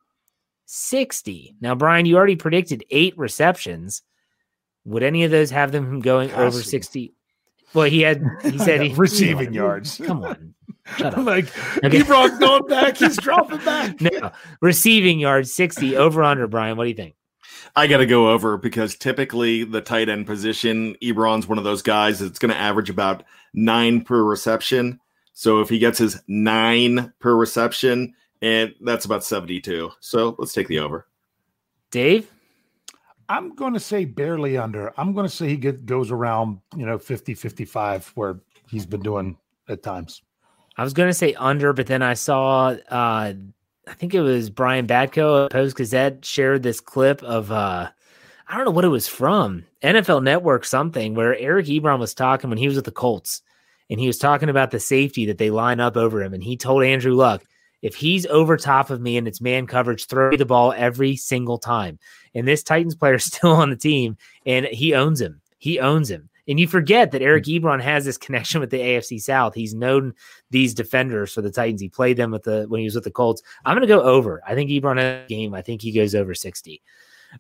60. 0.67 1.55
Now, 1.61 1.75
Brian, 1.75 2.07
you 2.07 2.17
already 2.17 2.37
predicted 2.37 2.85
eight 2.91 3.17
receptions. 3.17 4.03
Would 4.85 5.03
any 5.03 5.25
of 5.25 5.31
those 5.31 5.51
have 5.51 5.73
them 5.73 6.01
going 6.01 6.31
passing. 6.31 6.45
over 6.45 6.63
60? 6.63 7.13
Well, 7.75 7.89
he 7.89 8.01
had, 8.01 8.25
he 8.43 8.59
said 8.59 8.81
he, 8.83 8.95
receiving 8.95 9.53
yards. 9.53 10.01
Come 10.05 10.25
on. 10.25 10.55
Shut 10.97 11.15
up. 11.17 11.17
like 11.27 11.47
okay. 11.85 12.01
Ebron's 12.01 12.39
going 12.39 12.67
back. 12.67 12.97
He's 12.99 13.17
dropping 13.17 13.59
back. 13.65 14.01
No, 14.01 14.31
receiving 14.61 15.19
yards, 15.19 15.53
60 15.55 15.97
over 15.97 16.23
under, 16.23 16.47
Brian. 16.47 16.77
What 16.77 16.85
do 16.85 16.91
you 16.91 16.97
think? 16.97 17.15
I 17.75 17.87
got 17.87 17.99
to 17.99 18.07
go 18.07 18.31
over 18.31 18.57
because 18.57 18.97
typically 18.97 19.65
the 19.65 19.83
tight 19.83 20.09
end 20.09 20.27
position, 20.27 20.97
Ebron's 21.03 21.47
one 21.47 21.59
of 21.59 21.65
those 21.65 21.83
guys 21.83 22.19
that's 22.19 22.39
going 22.39 22.53
to 22.53 22.59
average 22.59 22.89
about 22.89 23.25
nine 23.53 24.03
per 24.03 24.23
reception. 24.23 24.99
So 25.35 25.61
if 25.61 25.69
he 25.69 25.79
gets 25.79 25.99
his 25.99 26.23
nine 26.27 27.13
per 27.21 27.35
reception, 27.35 28.15
and 28.41 28.75
that's 28.81 29.05
about 29.05 29.25
72. 29.25 29.91
So 30.01 30.35
let's 30.39 30.53
take 30.53 30.69
the 30.69 30.79
over. 30.79 31.07
Dave? 31.91 32.31
I'm 33.29 33.55
going 33.55 33.75
to 33.75 33.81
say 33.81 34.05
barely 34.05 34.57
under. 34.57 34.93
I'm 34.99 35.13
going 35.13 35.27
to 35.27 35.35
say 35.35 35.49
he 35.49 35.57
get, 35.57 35.85
goes 35.85 36.11
around, 36.11 36.61
you 36.77 36.87
know, 36.87 36.97
50, 36.97 37.35
55, 37.35 38.13
where 38.15 38.41
he's 38.69 38.87
been 38.87 39.01
doing 39.01 39.37
at 39.69 39.83
times. 39.83 40.23
I 40.77 40.85
was 40.85 40.93
going 40.93 41.09
to 41.09 41.15
say 41.15 41.35
under, 41.35 41.73
but 41.73 41.87
then 41.87 42.03
I 42.03 42.15
saw 42.15 42.77
uh, 42.91 43.33
I 43.89 43.95
think 43.95 44.15
it 44.15 44.21
was 44.21 44.51
Brian 44.51 44.87
Batko 44.87 45.51
Post 45.51 45.77
Gazette 45.77 46.25
shared 46.25 46.63
this 46.63 46.81
clip 46.81 47.23
of 47.23 47.53
uh 47.53 47.89
I 48.49 48.57
don't 48.57 48.65
know 48.65 48.73
what 48.73 48.85
it 48.85 48.89
was 48.89 49.09
from 49.09 49.65
NFL 49.83 50.23
Network 50.23 50.65
something 50.65 51.15
where 51.15 51.37
Eric 51.37 51.67
Ebron 51.67 51.99
was 51.99 52.15
talking 52.15 52.51
when 52.51 52.59
he 52.59 52.67
was 52.67 52.77
with 52.77 52.85
the 52.85 52.91
Colts 52.91 53.43
and 53.89 54.01
he 54.01 54.07
was 54.07 54.19
talking 54.19 54.49
about 54.49 54.71
the 54.71 54.81
safety 54.81 55.27
that 55.27 55.39
they 55.39 55.51
line 55.51 55.81
up 55.81 55.97
over 55.97 56.23
him 56.23 56.35
and 56.35 56.43
he 56.43 56.57
told 56.57 56.85
Andrew 56.85 57.15
Luck 57.15 57.45
if 57.83 57.95
he's 57.95 58.27
over 58.27 58.57
top 58.57 58.91
of 58.91 59.01
me 59.01 59.17
and 59.17 59.29
it's 59.29 59.41
man 59.41 59.67
coverage 59.67 60.07
throw 60.07 60.37
the 60.37 60.45
ball 60.45 60.73
every 60.77 61.15
single 61.15 61.59
time. 61.59 61.99
And 62.35 62.47
this 62.47 62.63
Titans 62.63 62.97
player 62.97 63.15
is 63.15 63.25
still 63.33 63.53
on 63.53 63.71
the 63.71 63.77
team 63.77 64.17
and 64.45 64.67
he 64.67 64.95
owns 64.95 65.21
him. 65.21 65.41
He 65.59 65.79
owns 65.79 66.11
him 66.11 66.29
and 66.49 66.61
you 66.61 66.69
forget 66.69 67.11
that 67.13 67.23
Eric 67.23 67.47
hmm. 67.47 67.53
Ebron 67.53 67.81
has 67.81 68.05
this 68.05 68.19
connection 68.19 68.61
with 68.61 68.71
the 68.71 68.79
AFC 68.79 69.21
South. 69.21 69.55
He's 69.55 69.75
known 69.75 70.15
these 70.51 70.75
defenders 70.75 71.33
for 71.33 71.43
the 71.43 71.51
Titans. 71.51 71.81
He 71.81 71.89
played 71.89 72.17
them 72.17 72.31
with 72.31 72.45
the 72.45 72.67
when 72.69 72.81
he 72.81 72.85
was 72.85 72.95
with 72.95 73.05
the 73.05 73.11
Colts. 73.11 73.43
I'm 73.65 73.77
going 73.77 73.87
to 73.87 73.95
go 73.95 74.03
over. 74.03 74.43
I 74.47 74.55
think 74.55 74.71
Ebron 74.71 74.99
has 74.99 75.25
a 75.25 75.29
game. 75.29 75.55
I 75.55 75.63
think 75.63 75.83
he 75.83 75.93
goes 75.93 76.15
over 76.15 76.35
60. 76.35 76.83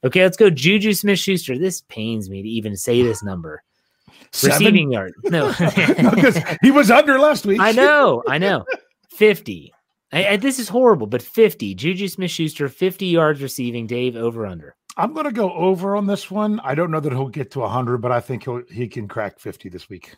Okay, 0.04 0.22
let's 0.22 0.36
go. 0.36 0.50
Juju 0.50 0.92
Smith 0.92 1.18
Schuster. 1.18 1.58
This 1.58 1.82
pains 1.82 2.28
me 2.28 2.42
to 2.42 2.48
even 2.48 2.76
say 2.76 3.02
this 3.02 3.22
number. 3.22 3.62
Seven? 4.32 4.58
Receiving 4.58 4.92
yard. 4.92 5.14
No, 5.24 5.48
because 5.58 6.38
he 6.62 6.70
was 6.70 6.90
under 6.90 7.18
last 7.18 7.46
week. 7.46 7.60
I 7.60 7.72
know. 7.72 8.22
I 8.28 8.38
know. 8.38 8.64
50. 9.10 9.72
I, 10.12 10.28
I, 10.28 10.36
this 10.36 10.58
is 10.58 10.68
horrible, 10.68 11.06
but 11.06 11.22
50. 11.22 11.74
Juju 11.74 12.08
Smith 12.08 12.30
Schuster, 12.30 12.68
50 12.68 13.06
yards 13.06 13.42
receiving. 13.42 13.86
Dave, 13.86 14.16
over 14.16 14.46
under. 14.46 14.76
I'm 14.96 15.12
going 15.12 15.26
to 15.26 15.32
go 15.32 15.52
over 15.52 15.94
on 15.96 16.06
this 16.06 16.30
one. 16.30 16.60
I 16.60 16.74
don't 16.74 16.90
know 16.90 17.00
that 17.00 17.12
he'll 17.12 17.28
get 17.28 17.50
to 17.52 17.60
100, 17.60 17.98
but 17.98 18.12
I 18.12 18.20
think 18.20 18.44
he'll 18.44 18.62
he 18.70 18.88
can 18.88 19.08
crack 19.08 19.38
50 19.38 19.68
this 19.68 19.88
week. 19.88 20.14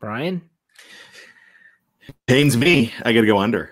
Brian 0.00 0.42
pains 2.26 2.56
me. 2.56 2.92
I 3.04 3.12
got 3.12 3.20
to 3.20 3.26
go 3.26 3.38
under. 3.38 3.70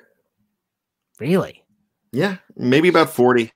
Really? 1.18 1.64
Yeah, 2.12 2.36
maybe 2.56 2.88
about 2.88 3.10
40. 3.10 3.52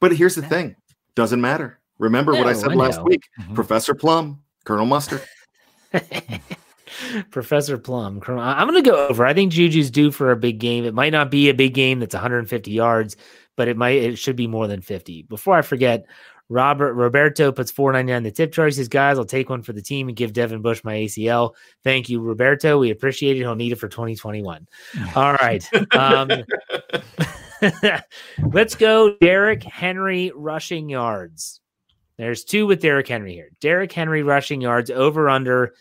But 0.00 0.16
here's 0.16 0.34
the 0.34 0.42
thing: 0.42 0.76
doesn't 1.14 1.40
matter. 1.40 1.78
Remember 1.98 2.32
no, 2.32 2.38
what 2.38 2.46
I 2.46 2.52
said 2.52 2.72
I 2.72 2.74
last 2.74 3.02
week, 3.02 3.28
mm-hmm. 3.40 3.54
Professor 3.54 3.94
Plum, 3.94 4.42
Colonel 4.64 4.86
Mustard. 4.86 5.22
Professor 7.30 7.78
Plum. 7.78 8.22
I'm 8.26 8.68
going 8.68 8.82
to 8.82 8.88
go 8.88 9.08
over. 9.08 9.26
I 9.26 9.34
think 9.34 9.52
Juju's 9.52 9.90
due 9.90 10.10
for 10.10 10.30
a 10.30 10.36
big 10.36 10.58
game. 10.58 10.84
It 10.84 10.94
might 10.94 11.12
not 11.12 11.30
be 11.30 11.48
a 11.48 11.54
big 11.54 11.74
game 11.74 12.00
that's 12.00 12.14
150 12.14 12.70
yards, 12.70 13.16
but 13.58 13.68
it 13.68 13.76
might. 13.76 13.96
It 13.96 14.16
should 14.16 14.36
be 14.36 14.46
more 14.46 14.68
than 14.68 14.80
50. 14.80 15.24
Before 15.24 15.56
I 15.56 15.62
forget, 15.62 16.06
Robert 16.48 16.94
Roberto 16.94 17.50
puts 17.50 17.72
4.99 17.72 18.22
the 18.22 18.30
tip 18.30 18.52
jar. 18.52 18.66
He 18.66 18.72
says, 18.72 18.88
"Guys, 18.88 19.18
I'll 19.18 19.24
take 19.24 19.50
one 19.50 19.62
for 19.62 19.72
the 19.72 19.82
team 19.82 20.06
and 20.06 20.16
give 20.16 20.32
Devin 20.32 20.62
Bush 20.62 20.82
my 20.84 20.94
ACL. 20.94 21.54
Thank 21.82 22.08
you, 22.08 22.20
Roberto. 22.20 22.78
We 22.78 22.90
appreciate 22.90 23.36
it. 23.36 23.40
He'll 23.40 23.56
need 23.56 23.72
it 23.72 23.80
for 23.80 23.88
2021. 23.88 24.66
All 25.16 25.34
right." 25.34 25.68
Um, 25.92 26.30
let's 28.52 28.76
go. 28.76 29.16
Derrick 29.20 29.64
Henry 29.64 30.30
rushing 30.34 30.88
yards. 30.88 31.60
There's 32.16 32.44
two 32.44 32.66
with 32.66 32.80
Derrick 32.80 33.08
Henry 33.08 33.34
here. 33.34 33.50
Derrick 33.60 33.92
Henry 33.92 34.22
rushing 34.22 34.60
yards 34.60 34.90
over 34.90 35.28
under 35.28 35.74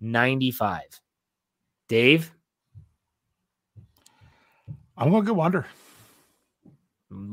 95. 0.00 0.80
Dave? 1.88 2.32
I'm 4.96 5.10
going 5.10 5.24
to 5.24 5.34
go 5.34 5.40
under. 5.42 5.66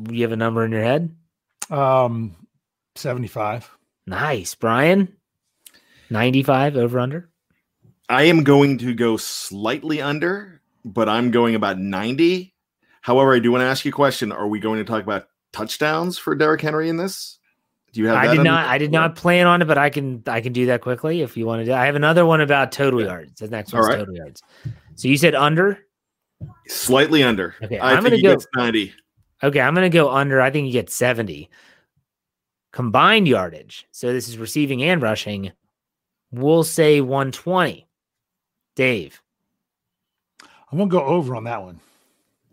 You 0.10 0.22
have 0.24 0.32
a 0.32 0.38
number 0.38 0.66
in 0.66 0.72
your 0.72 0.84
head? 0.84 1.16
Um, 1.70 2.36
75. 2.96 3.70
Nice. 4.08 4.56
Brian? 4.56 5.16
95 6.10 6.78
over 6.78 7.00
under? 7.00 7.30
I 8.10 8.24
am 8.24 8.44
going 8.44 8.78
to 8.80 8.94
go 8.94 9.16
slightly 9.18 10.02
under, 10.02 10.62
but 10.84 11.08
I'm 11.08 11.32
going 11.32 11.56
about 11.56 11.80
90. 11.80 12.54
However, 13.02 13.34
I 13.34 13.40
do 13.40 13.52
want 13.52 13.62
to 13.62 13.66
ask 13.66 13.86
you 13.86 13.90
a 13.90 13.94
question. 13.94 14.32
Are 14.32 14.48
we 14.48 14.60
going 14.60 14.80
to 14.80 14.84
talk 14.84 15.02
about 15.02 15.28
touchdowns 15.54 16.18
for 16.18 16.36
Derrick 16.36 16.62
Henry 16.62 16.90
in 16.90 16.98
this? 16.98 17.40
Do 17.94 18.02
you 18.02 18.08
have? 18.08 18.18
I 18.18 18.36
did 18.36 18.44
not. 18.44 18.68
I 18.68 18.78
did 18.78 18.92
not 18.92 19.16
plan 19.16 19.48
on 19.48 19.62
it, 19.62 19.66
but 19.66 19.78
I 19.78 19.90
can. 19.90 20.24
I 20.28 20.40
can 20.40 20.54
do 20.54 20.68
that 20.68 20.82
quickly 20.82 21.22
if 21.22 21.36
you 21.36 21.46
want 21.46 21.62
to. 21.62 21.66
do 21.66 21.74
I 21.74 21.86
have 21.86 21.96
another 21.96 22.26
one 22.26 22.40
about 22.40 22.72
total 22.72 23.02
yards. 23.02 23.40
The 23.40 23.50
next 23.50 23.74
one's 23.74 23.88
right. 23.88 23.98
total 23.98 24.16
yards. 24.16 24.42
So 24.96 25.10
you 25.10 25.18
said 25.18 25.36
under. 25.36 25.80
Slightly 26.68 27.22
under. 27.22 27.56
Okay, 27.62 27.80
I 27.80 27.94
am 27.94 28.04
going 28.04 28.16
to 28.16 28.22
go 28.22 28.38
ninety. 28.56 28.94
Okay, 29.44 29.60
I'm 29.60 29.74
going 29.74 29.90
to 29.90 29.96
go 29.96 30.12
under. 30.12 30.42
I 30.42 30.52
think 30.52 30.68
you 30.68 30.74
get 30.74 30.90
seventy. 30.90 31.50
Combined 32.72 33.28
yardage. 33.28 33.86
So 33.92 34.14
this 34.14 34.30
is 34.30 34.38
receiving 34.38 34.84
and 34.84 35.02
rushing. 35.02 35.52
We'll 36.32 36.64
say 36.64 37.02
120. 37.02 37.86
Dave. 38.76 39.22
I'm 40.72 40.78
going 40.78 40.90
to 40.90 40.96
go 40.96 41.04
over 41.04 41.36
on 41.36 41.44
that 41.44 41.62
one. 41.62 41.82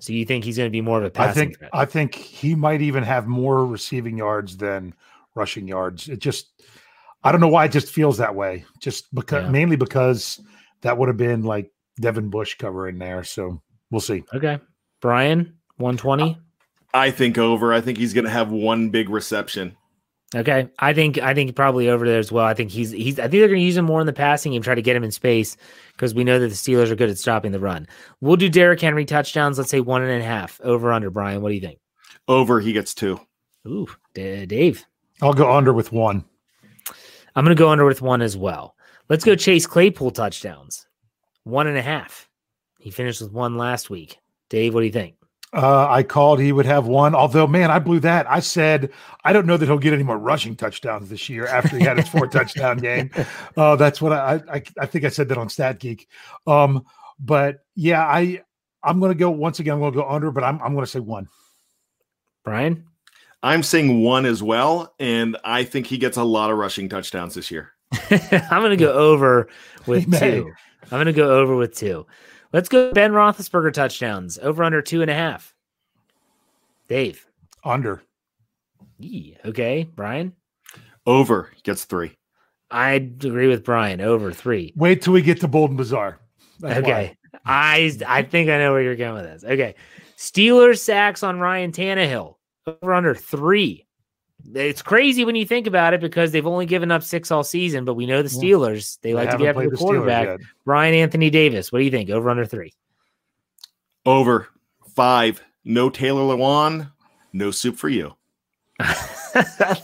So 0.01 0.13
you 0.13 0.25
think 0.25 0.45
he's 0.45 0.57
going 0.57 0.69
to 0.69 0.73
be 0.73 0.81
more 0.81 0.99
of 0.99 1.05
a 1.05 1.11
passing 1.11 1.31
I 1.31 1.35
think 1.35 1.59
threat? 1.59 1.71
I 1.73 1.85
think 1.85 2.15
he 2.17 2.55
might 2.57 2.83
even 2.83 3.05
have 3.05 3.29
more 3.29 3.65
receiving 3.65 4.19
yards 4.19 4.57
than 4.57 4.95
rushing 5.37 5.69
yards. 5.69 6.09
It 6.09 6.19
just, 6.19 6.63
I 7.23 7.31
don't 7.31 7.41
know 7.41 7.49
why 7.49 7.67
it 7.67 7.73
just 7.73 7.93
feels 7.93 8.19
that 8.19 8.35
way. 8.35 8.65
Just 8.81 9.13
because, 9.15 9.45
yeah. 9.45 9.51
mainly 9.51 9.77
because 9.77 10.41
that 10.83 10.99
would 10.99 11.09
have 11.09 11.17
been 11.17 11.43
like 11.43 11.71
Devin 12.01 12.31
Bush 12.31 12.57
cover 12.57 12.89
in 12.89 12.99
there. 12.99 13.25
So 13.25 13.61
we'll 13.91 14.01
see. 14.01 14.25
Okay, 14.35 14.59
Brian, 15.01 15.57
one 15.77 15.97
twenty. 15.97 16.33
Uh, 16.33 16.48
I 16.95 17.11
think 17.11 17.39
over. 17.39 17.73
I 17.73 17.81
think 17.81 17.99
he's 17.99 18.15
going 18.15 18.25
to 18.25 18.31
have 18.31 18.51
one 18.51 18.91
big 18.91 19.09
reception. 19.09 19.77
Okay, 20.35 20.69
I 20.79 20.93
think 20.93 21.19
I 21.19 21.33
think 21.33 21.57
probably 21.57 21.89
over 21.89 22.07
there 22.07 22.19
as 22.19 22.31
well. 22.31 22.45
I 22.45 22.53
think 22.53 22.71
he's 22.71 22.91
he's. 22.91 23.19
I 23.19 23.23
think 23.23 23.33
they're 23.33 23.49
going 23.49 23.61
to 23.61 23.65
use 23.65 23.79
him 23.79 23.87
more 23.87 24.01
in 24.01 24.07
the 24.07 24.13
passing 24.13 24.55
and 24.55 24.63
try 24.63 24.75
to 24.75 24.83
get 24.83 24.95
him 24.95 25.05
in 25.05 25.11
space 25.11 25.57
because 25.93 26.15
we 26.15 26.23
know 26.23 26.39
that 26.39 26.49
the 26.49 26.55
Steelers 26.55 26.91
are 26.91 26.97
good 26.97 27.09
at 27.09 27.17
stopping 27.17 27.51
the 27.51 27.61
run. 27.61 27.89
We'll 28.21 28.37
do 28.37 28.51
Derrick 28.51 28.81
Henry 28.81 29.07
touchdowns. 29.07 29.57
Let's 29.57 29.71
say 29.71 29.81
one 29.81 30.03
and 30.03 30.23
a 30.23 30.25
half 30.25 30.61
over 30.63 30.93
under. 30.93 31.09
Brian, 31.11 31.41
what 31.41 31.49
do 31.49 31.55
you 31.55 31.63
think? 31.63 31.79
Over. 32.27 32.61
He 32.61 32.75
gets 32.75 32.93
two. 32.93 33.19
Ooh, 33.67 33.89
D- 34.13 34.45
Dave. 34.45 34.85
I'll 35.23 35.33
go 35.33 35.51
under 35.51 35.73
with 35.73 35.93
one. 35.93 36.25
I'm 37.35 37.45
going 37.45 37.57
to 37.57 37.61
go 37.61 37.71
under 37.71 37.87
with 37.87 38.03
one 38.03 38.21
as 38.21 38.37
well. 38.37 38.75
Let's 39.09 39.25
go 39.25 39.35
Chase 39.35 39.67
Claypool 39.67 40.11
touchdowns. 40.11 40.87
One 41.45 41.67
and 41.67 41.79
a 41.79 41.83
half. 41.83 42.29
He 42.79 42.91
finished 42.91 43.23
with 43.23 43.33
one 43.33 43.57
last 43.57 43.89
week. 43.89 44.19
Dave, 44.51 44.75
what 44.75 44.81
do 44.81 44.87
you 44.87 44.93
think? 44.93 45.15
Uh, 45.53 45.89
I 45.89 46.03
called 46.03 46.41
he 46.41 46.53
would 46.53 46.67
have 46.67 46.87
one. 46.87 47.15
Although, 47.15 47.47
man, 47.47 47.71
I 47.71 47.79
blew 47.79 48.01
that. 48.01 48.31
I 48.31 48.41
said 48.41 48.91
I 49.25 49.33
don't 49.33 49.47
know 49.47 49.57
that 49.57 49.67
he'll 49.67 49.79
get 49.79 49.95
any 49.95 50.03
more 50.03 50.19
rushing 50.19 50.55
touchdowns 50.55 51.09
this 51.09 51.29
year 51.29 51.47
after 51.47 51.79
he 51.79 51.85
had 51.85 51.97
his 51.97 52.09
four 52.09 52.27
touchdown 52.27 52.77
game. 52.79 53.11
Uh, 53.57 53.75
that's 53.77 54.03
what 54.03 54.13
I, 54.13 54.43
I 54.53 54.63
I 54.79 54.87
think 54.87 55.05
I 55.05 55.09
said 55.09 55.29
that 55.31 55.39
on 55.39 55.49
Stat 55.49 55.79
Geek. 55.79 56.07
Um, 56.47 56.85
but 57.19 57.65
yeah, 57.75 58.07
I 58.07 58.43
I'm 58.83 59.01
going 59.01 59.11
to 59.11 59.19
go 59.19 59.31
once 59.31 59.59
again. 59.59 59.75
I'm 59.75 59.81
going 59.81 59.93
to 59.93 59.99
go 59.99 60.09
under, 60.09 60.31
but 60.31 60.45
I'm 60.45 60.61
I'm 60.63 60.75
going 60.75 60.85
to 60.85 60.91
say 60.91 61.01
one. 61.01 61.29
Brian. 62.45 62.85
I'm 63.43 63.63
saying 63.63 64.03
one 64.03 64.27
as 64.27 64.43
well, 64.43 64.95
and 64.99 65.37
I 65.45 65.63
think 65.63 65.87
he 65.87 65.97
gets 65.97 66.17
a 66.17 66.25
lot 66.25 66.51
of 66.51 66.59
rushing 66.59 66.89
touchdowns 66.89 67.35
this 67.35 67.51
year. 67.51 67.73
I'm 68.11 68.63
going 68.63 68.71
to 68.77 68.77
go 68.77 68.93
over 68.93 69.49
with 69.87 70.19
two. 70.19 70.53
I'm 70.85 70.89
going 70.91 71.07
to 71.07 71.13
go 71.13 71.39
over 71.39 71.55
with 71.55 71.77
two. 71.77 72.07
Let's 72.53 72.69
go 72.69 72.93
Ben 72.93 73.13
Roethlisberger 73.13 73.73
touchdowns 73.73 74.39
over 74.39 74.63
under 74.65 74.81
two 74.81 75.03
and 75.03 75.11
a 75.11 75.15
half. 75.15 75.55
Dave. 76.89 77.27
Under. 77.65 78.03
okay, 79.45 79.89
Brian. 79.95 80.33
Over 81.07 81.53
gets 81.63 81.85
three. 81.85 82.13
I 82.71 82.93
agree 82.93 83.49
with 83.49 83.65
Brian. 83.65 84.01
Over 84.01 84.33
three. 84.33 84.73
Wait 84.77 85.03
till 85.03 85.13
we 85.13 85.23
get 85.23 85.41
to 85.41 85.49
Bolden 85.49 85.77
Bazaar. 85.77 86.19
That's 86.61 86.81
okay. 86.81 87.17
Why. 87.31 87.41
I 87.45 87.99
I 88.07 88.23
think 88.23 88.51
I 88.51 88.59
know 88.59 88.73
where 88.73 88.83
you're 88.83 88.97
going 88.97 89.23
with 89.23 89.25
this. 89.25 89.45
Okay. 89.45 89.75
Steelers 90.17 90.81
sacks 90.81 91.23
on 91.23 91.39
Ryan 91.39 91.73
Tannehill 91.73 92.37
over 92.67 92.95
under 92.95 93.15
three. 93.15 93.87
It's 94.55 94.83
crazy 94.83 95.25
when 95.25 95.37
you 95.37 95.45
think 95.45 95.67
about 95.67 95.95
it 95.95 96.01
because 96.01 96.33
they've 96.33 96.47
only 96.47 96.67
given 96.67 96.91
up 96.91 97.03
six 97.03 97.31
all 97.31 97.45
season, 97.45 97.85
but 97.85 97.95
we 97.95 98.07
know 98.07 98.23
the 98.23 98.29
Steelers, 98.29 98.99
they, 99.01 99.11
they 99.11 99.15
like 99.15 99.31
to 99.31 99.39
get 99.39 99.57
after 99.57 99.69
the 99.69 99.77
quarterback. 99.77 100.41
Brian 100.65 100.95
Anthony 100.95 101.29
Davis. 101.29 101.71
What 101.71 101.81
do 101.81 101.85
you 101.85 101.91
think? 101.91 102.09
Over 102.09 102.31
under 102.31 102.47
three. 102.47 102.73
Over 104.07 104.49
five. 104.95 105.43
No 105.65 105.91
Taylor 105.91 106.23
Lewan. 106.23 106.91
No 107.33 107.51
soup 107.51 107.77
for 107.77 107.89
you. 107.89 108.15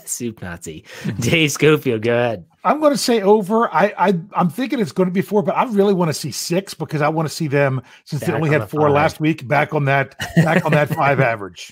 soup 0.05 0.41
Nazi. 0.41 0.83
Dave 1.19 1.51
Schofield, 1.51 2.01
go 2.01 2.13
ahead. 2.13 2.45
I'm 2.63 2.79
going 2.79 2.93
to 2.93 2.97
say 2.97 3.21
over. 3.21 3.71
I, 3.73 3.93
I 3.97 4.19
I'm 4.33 4.49
thinking 4.49 4.79
it's 4.79 4.91
going 4.91 5.07
to 5.07 5.13
be 5.13 5.21
four, 5.21 5.43
but 5.43 5.55
I 5.55 5.65
really 5.65 5.93
want 5.93 6.09
to 6.09 6.13
see 6.13 6.31
six 6.31 6.73
because 6.73 7.01
I 7.01 7.09
want 7.09 7.27
to 7.27 7.33
see 7.33 7.47
them 7.47 7.81
since 8.05 8.21
back 8.21 8.29
they 8.29 8.33
only 8.33 8.49
had 8.49 8.69
four 8.69 8.81
five. 8.81 8.91
last 8.91 9.19
week 9.19 9.47
back 9.47 9.73
on 9.73 9.85
that 9.85 10.17
back 10.37 10.65
on 10.65 10.71
that 10.71 10.89
five 10.89 11.19
average. 11.21 11.71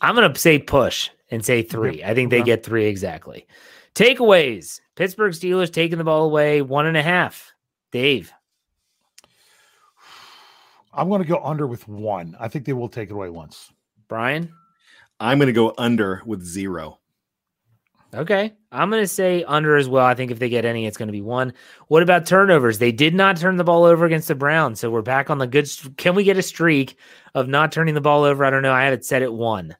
I'm 0.00 0.14
going 0.14 0.30
to 0.30 0.38
say 0.38 0.58
push 0.58 1.08
and 1.30 1.44
say 1.44 1.62
three. 1.62 1.98
Yep. 1.98 2.08
I 2.08 2.14
think 2.14 2.30
they 2.30 2.42
get 2.42 2.64
three 2.64 2.86
exactly. 2.86 3.46
Takeaways 3.94 4.80
Pittsburgh 4.96 5.32
Steelers 5.32 5.72
taking 5.72 5.98
the 5.98 6.04
ball 6.04 6.24
away 6.24 6.62
one 6.62 6.86
and 6.86 6.96
a 6.96 7.02
half. 7.02 7.52
Dave. 7.90 8.32
I'm 10.92 11.08
going 11.08 11.22
to 11.22 11.28
go 11.28 11.42
under 11.42 11.66
with 11.66 11.86
one. 11.88 12.36
I 12.38 12.48
think 12.48 12.64
they 12.64 12.72
will 12.72 12.88
take 12.88 13.10
it 13.10 13.14
away 13.14 13.30
once. 13.30 13.72
Brian? 14.08 14.52
I'm 15.20 15.38
going 15.38 15.46
to 15.46 15.52
go 15.52 15.74
under 15.78 16.22
with 16.26 16.44
zero. 16.44 16.98
Okay. 18.14 18.52
I'm 18.70 18.90
going 18.90 19.02
to 19.02 19.08
say 19.08 19.42
under 19.44 19.76
as 19.76 19.88
well. 19.88 20.04
I 20.04 20.14
think 20.14 20.30
if 20.30 20.38
they 20.38 20.48
get 20.48 20.64
any, 20.64 20.86
it's 20.86 20.96
going 20.96 21.08
to 21.08 21.12
be 21.12 21.20
one. 21.20 21.52
What 21.88 22.02
about 22.02 22.26
turnovers? 22.26 22.78
They 22.78 22.92
did 22.92 23.14
not 23.14 23.36
turn 23.36 23.56
the 23.56 23.64
ball 23.64 23.84
over 23.84 24.04
against 24.04 24.28
the 24.28 24.34
Browns. 24.34 24.78
So 24.78 24.90
we're 24.90 25.02
back 25.02 25.30
on 25.30 25.38
the 25.38 25.46
good. 25.46 25.68
Can 25.96 26.14
we 26.14 26.22
get 26.22 26.36
a 26.36 26.42
streak 26.42 26.96
of 27.34 27.48
not 27.48 27.72
turning 27.72 27.94
the 27.94 28.00
ball 28.00 28.22
over? 28.22 28.44
I 28.44 28.50
don't 28.50 28.62
know. 28.62 28.72
I 28.72 28.84
had 28.84 28.92
it 28.92 29.04
set 29.04 29.22
at 29.22 29.32
one. 29.32 29.76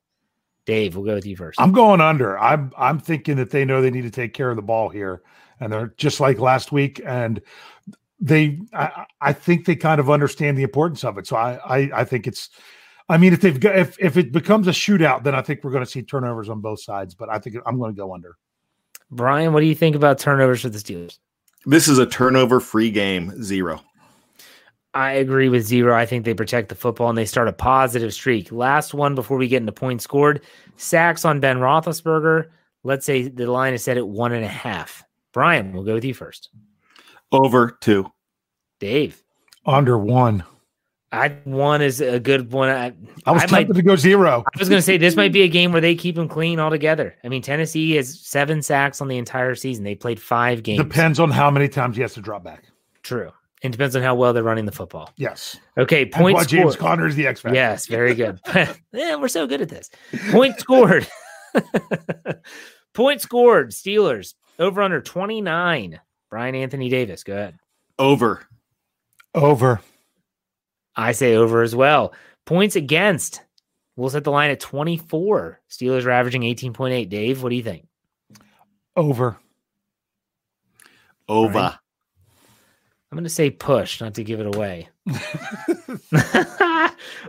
Dave, 0.66 0.96
we'll 0.96 1.04
go 1.04 1.14
with 1.14 1.26
you 1.26 1.36
first. 1.36 1.60
I'm 1.60 1.72
going 1.72 2.00
under. 2.00 2.38
I'm 2.38 2.72
I'm 2.76 2.98
thinking 2.98 3.36
that 3.36 3.50
they 3.50 3.64
know 3.64 3.82
they 3.82 3.90
need 3.90 4.02
to 4.02 4.10
take 4.10 4.32
care 4.32 4.50
of 4.50 4.56
the 4.56 4.62
ball 4.62 4.88
here, 4.88 5.22
and 5.60 5.72
they're 5.72 5.94
just 5.96 6.20
like 6.20 6.38
last 6.38 6.72
week, 6.72 7.00
and 7.04 7.40
they 8.20 8.60
I, 8.72 9.04
I 9.20 9.32
think 9.32 9.66
they 9.66 9.76
kind 9.76 10.00
of 10.00 10.08
understand 10.10 10.56
the 10.56 10.62
importance 10.62 11.04
of 11.04 11.18
it. 11.18 11.26
So 11.26 11.36
I 11.36 11.58
I, 11.64 11.90
I 12.00 12.04
think 12.04 12.26
it's. 12.26 12.50
I 13.06 13.18
mean, 13.18 13.34
if 13.34 13.42
they've 13.42 13.60
got 13.60 13.76
if 13.76 13.96
if 14.00 14.16
it 14.16 14.32
becomes 14.32 14.66
a 14.66 14.70
shootout, 14.70 15.24
then 15.24 15.34
I 15.34 15.42
think 15.42 15.62
we're 15.62 15.72
going 15.72 15.84
to 15.84 15.90
see 15.90 16.02
turnovers 16.02 16.48
on 16.48 16.62
both 16.62 16.80
sides. 16.80 17.14
But 17.14 17.28
I 17.28 17.38
think 17.38 17.56
I'm 17.66 17.78
going 17.78 17.92
to 17.92 17.96
go 17.96 18.14
under. 18.14 18.36
Brian, 19.10 19.52
what 19.52 19.60
do 19.60 19.66
you 19.66 19.74
think 19.74 19.94
about 19.94 20.18
turnovers 20.18 20.62
for 20.62 20.70
the 20.70 20.78
Steelers? 20.78 21.18
This 21.66 21.86
is 21.86 21.98
a 21.98 22.06
turnover-free 22.06 22.90
game. 22.90 23.42
Zero. 23.42 23.82
I 24.94 25.12
agree 25.12 25.48
with 25.48 25.66
zero. 25.66 25.96
I 25.96 26.06
think 26.06 26.24
they 26.24 26.34
protect 26.34 26.68
the 26.68 26.76
football 26.76 27.08
and 27.08 27.18
they 27.18 27.24
start 27.24 27.48
a 27.48 27.52
positive 27.52 28.14
streak. 28.14 28.52
Last 28.52 28.94
one 28.94 29.16
before 29.16 29.36
we 29.36 29.48
get 29.48 29.58
into 29.58 29.72
points 29.72 30.04
scored 30.04 30.42
sacks 30.76 31.24
on 31.24 31.40
Ben 31.40 31.58
Roethlisberger. 31.58 32.48
Let's 32.84 33.04
say 33.04 33.28
the 33.28 33.50
line 33.50 33.74
is 33.74 33.82
set 33.82 33.96
at 33.96 34.06
one 34.06 34.32
and 34.32 34.44
a 34.44 34.48
half. 34.48 35.02
Brian, 35.32 35.72
we'll 35.72 35.82
go 35.82 35.94
with 35.94 36.04
you 36.04 36.14
first. 36.14 36.50
Over 37.32 37.76
two. 37.80 38.10
Dave. 38.78 39.22
Under 39.66 39.98
one. 39.98 40.44
I 41.10 41.28
one 41.44 41.80
is 41.80 42.00
a 42.00 42.20
good 42.20 42.52
one. 42.52 42.68
I, 42.68 42.92
I 43.24 43.32
was 43.32 43.42
I 43.42 43.46
tempted 43.46 43.74
might, 43.74 43.80
to 43.80 43.82
go 43.82 43.96
zero. 43.96 44.44
I 44.46 44.58
was 44.58 44.68
going 44.68 44.78
to 44.78 44.82
say 44.82 44.96
this 44.96 45.16
might 45.16 45.32
be 45.32 45.42
a 45.42 45.48
game 45.48 45.72
where 45.72 45.80
they 45.80 45.94
keep 45.94 46.16
them 46.16 46.28
clean 46.28 46.58
altogether. 46.58 47.16
I 47.24 47.28
mean, 47.28 47.40
Tennessee 47.40 47.92
has 47.92 48.20
seven 48.20 48.62
sacks 48.62 49.00
on 49.00 49.08
the 49.08 49.16
entire 49.16 49.54
season. 49.54 49.84
They 49.84 49.94
played 49.94 50.20
five 50.20 50.62
games. 50.62 50.82
Depends 50.82 51.20
on 51.20 51.30
how 51.30 51.50
many 51.50 51.68
times 51.68 51.96
he 51.96 52.02
has 52.02 52.14
to 52.14 52.20
drop 52.20 52.42
back. 52.42 52.64
True. 53.02 53.30
It 53.64 53.72
depends 53.72 53.96
on 53.96 54.02
how 54.02 54.14
well 54.14 54.34
they're 54.34 54.42
running 54.42 54.66
the 54.66 54.72
football. 54.72 55.10
Yes. 55.16 55.56
Okay. 55.78 56.04
Point 56.04 56.36
scored. 56.36 56.48
James 56.48 56.76
Conner 56.76 57.06
is 57.06 57.16
the 57.16 57.26
X 57.26 57.40
factor. 57.40 57.54
Yes. 57.56 57.86
Very 57.86 58.14
good. 58.14 58.38
yeah, 58.92 59.16
we're 59.16 59.28
so 59.28 59.46
good 59.46 59.62
at 59.62 59.70
this. 59.70 59.88
Point 60.30 60.60
scored. 60.60 61.08
Point 62.92 63.22
scored. 63.22 63.70
Steelers 63.70 64.34
over 64.58 64.82
under 64.82 65.00
29. 65.00 65.98
Brian 66.28 66.54
Anthony 66.54 66.90
Davis. 66.90 67.24
Go 67.24 67.32
ahead. 67.32 67.58
Over. 67.98 68.42
Over. 69.34 69.80
I 70.94 71.12
say 71.12 71.34
over 71.34 71.62
as 71.62 71.74
well. 71.74 72.12
Points 72.44 72.76
against. 72.76 73.40
We'll 73.96 74.10
set 74.10 74.24
the 74.24 74.30
line 74.30 74.50
at 74.50 74.60
24. 74.60 75.60
Steelers 75.70 76.04
are 76.04 76.10
averaging 76.10 76.42
18.8. 76.42 77.08
Dave, 77.08 77.42
what 77.42 77.48
do 77.48 77.56
you 77.56 77.62
think? 77.62 77.86
Over. 78.94 79.38
Over. 81.26 81.78
I'm 83.14 83.18
going 83.18 83.22
to 83.22 83.30
say 83.30 83.48
push, 83.48 84.00
not 84.00 84.14
to 84.14 84.24
give 84.24 84.40
it 84.40 84.56
away. 84.56 84.88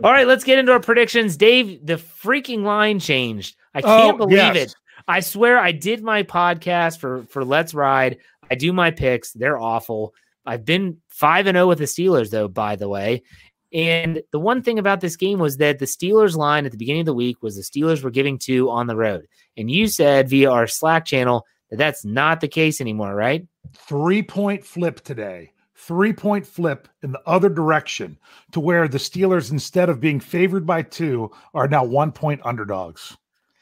All 0.02 0.10
right, 0.12 0.26
let's 0.26 0.42
get 0.42 0.58
into 0.58 0.72
our 0.72 0.80
predictions. 0.80 1.36
Dave, 1.36 1.86
the 1.86 1.94
freaking 1.94 2.64
line 2.64 2.98
changed. 2.98 3.54
I 3.72 3.78
oh, 3.78 3.82
can't 3.82 4.14
oh, 4.16 4.18
believe 4.18 4.36
yes. 4.36 4.56
it. 4.56 4.74
I 5.06 5.20
swear 5.20 5.60
I 5.60 5.70
did 5.70 6.02
my 6.02 6.24
podcast 6.24 6.98
for 6.98 7.22
for 7.26 7.44
Let's 7.44 7.72
Ride. 7.72 8.18
I 8.50 8.56
do 8.56 8.72
my 8.72 8.90
picks. 8.90 9.30
They're 9.30 9.60
awful. 9.60 10.12
I've 10.44 10.64
been 10.64 10.96
5 11.10 11.46
and 11.46 11.54
0 11.54 11.68
with 11.68 11.78
the 11.78 11.84
Steelers 11.84 12.30
though, 12.30 12.48
by 12.48 12.74
the 12.74 12.88
way. 12.88 13.22
And 13.72 14.22
the 14.32 14.40
one 14.40 14.62
thing 14.62 14.80
about 14.80 15.00
this 15.00 15.14
game 15.14 15.38
was 15.38 15.58
that 15.58 15.78
the 15.78 15.84
Steelers 15.84 16.34
line 16.34 16.66
at 16.66 16.72
the 16.72 16.78
beginning 16.78 17.02
of 17.02 17.06
the 17.06 17.14
week 17.14 17.44
was 17.44 17.54
the 17.54 17.62
Steelers 17.62 18.02
were 18.02 18.10
giving 18.10 18.38
two 18.38 18.70
on 18.70 18.88
the 18.88 18.96
road. 18.96 19.28
And 19.56 19.70
you 19.70 19.86
said 19.86 20.28
via 20.28 20.50
our 20.50 20.66
Slack 20.66 21.04
channel 21.04 21.46
that 21.70 21.76
that's 21.76 22.04
not 22.04 22.40
the 22.40 22.48
case 22.48 22.80
anymore, 22.80 23.14
right? 23.14 23.46
Three 23.72 24.24
point 24.24 24.64
flip 24.64 25.02
today. 25.02 25.52
Three 25.78 26.12
point 26.12 26.46
flip 26.46 26.88
in 27.02 27.12
the 27.12 27.20
other 27.26 27.48
direction 27.48 28.18
to 28.52 28.60
where 28.60 28.88
the 28.88 28.98
Steelers, 28.98 29.52
instead 29.52 29.88
of 29.88 30.00
being 30.00 30.20
favored 30.20 30.66
by 30.66 30.82
two, 30.82 31.30
are 31.52 31.68
now 31.68 31.84
one 31.84 32.12
point 32.12 32.40
underdogs. 32.44 33.16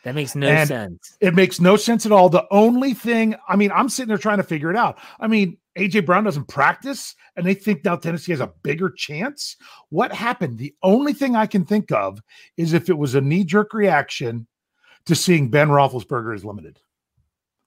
That 0.05 0.15
makes 0.15 0.37
no 0.37 0.47
and 0.47 0.69
sense. 0.69 1.17
It 1.21 1.35
makes 1.35 1.61
no 1.61 1.77
sense 1.77 2.07
at 2.07 2.13
all. 2.13 2.29
The 2.29 2.47
only 2.51 2.95
thing, 2.95 3.35
I 3.49 3.57
mean, 3.57 3.73
I'm 3.73 3.89
sitting 3.89 4.09
there 4.09 4.19
trying 4.19 4.37
to 4.37 4.45
figure 4.45 4.71
it 4.71 4.77
out. 4.77 4.99
I 5.19 5.27
mean, 5.27 5.57
AJ 5.79 6.07
Brown 6.07 6.25
doesn't 6.25 6.47
practice, 6.47 7.17
and 7.37 7.45
they 7.45 7.55
think 7.55 7.85
now 7.85 7.97
Tennessee 7.97 8.33
has 8.33 8.41
a 8.41 8.53
bigger 8.63 8.91
chance. 8.91 9.57
What 9.89 10.13
happened? 10.13 10.59
The 10.59 10.75
only 10.83 11.15
thing 11.15 11.35
I 11.35 11.47
can 11.47 11.65
think 11.65 11.91
of 11.91 12.21
is 12.57 12.75
if 12.75 12.91
it 12.91 12.99
was 12.99 13.15
a 13.15 13.21
knee 13.21 13.45
jerk 13.45 13.73
reaction 13.73 14.47
to 15.07 15.15
seeing 15.15 15.51
Ben 15.51 15.69
Roethlisberger 15.69 16.35
is 16.35 16.45
limited. 16.45 16.79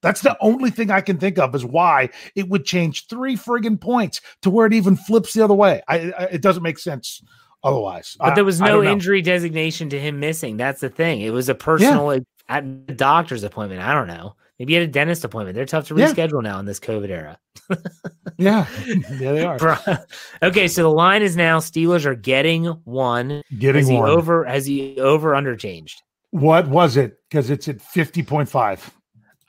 That's 0.08 0.22
the 0.22 0.38
only 0.40 0.70
thing 0.70 0.90
I 0.90 1.02
can 1.02 1.18
think 1.18 1.38
of 1.38 1.54
is 1.54 1.66
why 1.66 2.08
it 2.34 2.48
would 2.48 2.64
change 2.64 3.08
three 3.08 3.36
friggin' 3.36 3.82
points 3.82 4.22
to 4.42 4.50
where 4.50 4.66
it 4.66 4.72
even 4.72 4.96
flips 4.96 5.34
the 5.34 5.44
other 5.44 5.54
way. 5.54 5.82
I, 5.90 6.14
I, 6.18 6.24
it 6.32 6.42
doesn't 6.42 6.64
make 6.64 6.80
sense 6.80 7.22
otherwise. 7.62 8.16
But 8.18 8.36
there 8.36 8.46
was 8.46 8.62
no 8.62 8.82
injury 8.82 9.22
designation 9.22 9.90
to 9.90 10.00
him 10.00 10.22
missing. 10.22 10.56
That's 10.56 10.80
the 10.80 10.88
thing. 10.88 11.20
It 11.20 11.32
was 11.32 11.50
a 11.50 11.56
personal 11.56 12.14
yeah. 12.14 12.22
at 12.48 12.64
a 12.64 12.94
doctor's 12.94 13.44
appointment. 13.44 13.82
I 13.82 13.94
don't 13.94 14.08
know. 14.08 14.38
Maybe 14.58 14.76
he 14.76 14.80
had 14.80 14.88
a 14.88 14.92
dentist 14.92 15.26
appointment. 15.26 15.56
They're 15.56 15.66
tough 15.66 15.90
to 15.90 15.94
reschedule 15.94 16.42
yeah. 16.42 16.52
now 16.52 16.60
in 16.60 16.66
this 16.66 16.80
COVID 16.80 17.10
era. 17.10 17.38
yeah. 18.38 18.66
Yeah, 19.20 19.34
they 19.34 19.44
are. 19.44 20.06
okay, 20.42 20.70
so 20.70 20.84
the 20.84 20.90
line 20.90 21.22
is 21.22 21.36
now 21.36 21.60
Steelers 21.60 22.06
are 22.06 22.16
getting 22.16 22.64
one. 22.86 23.42
Getting 23.60 23.88
has 23.88 23.92
one. 23.92 24.10
over 24.10 24.46
has 24.46 24.66
he 24.66 24.98
over 25.02 25.36
under 25.36 25.58
changed? 25.58 26.02
What 26.32 26.70
was 26.70 26.96
it? 26.96 27.18
Because 27.30 27.50
it's 27.50 27.68
at 27.68 27.80
50.5. 27.80 28.90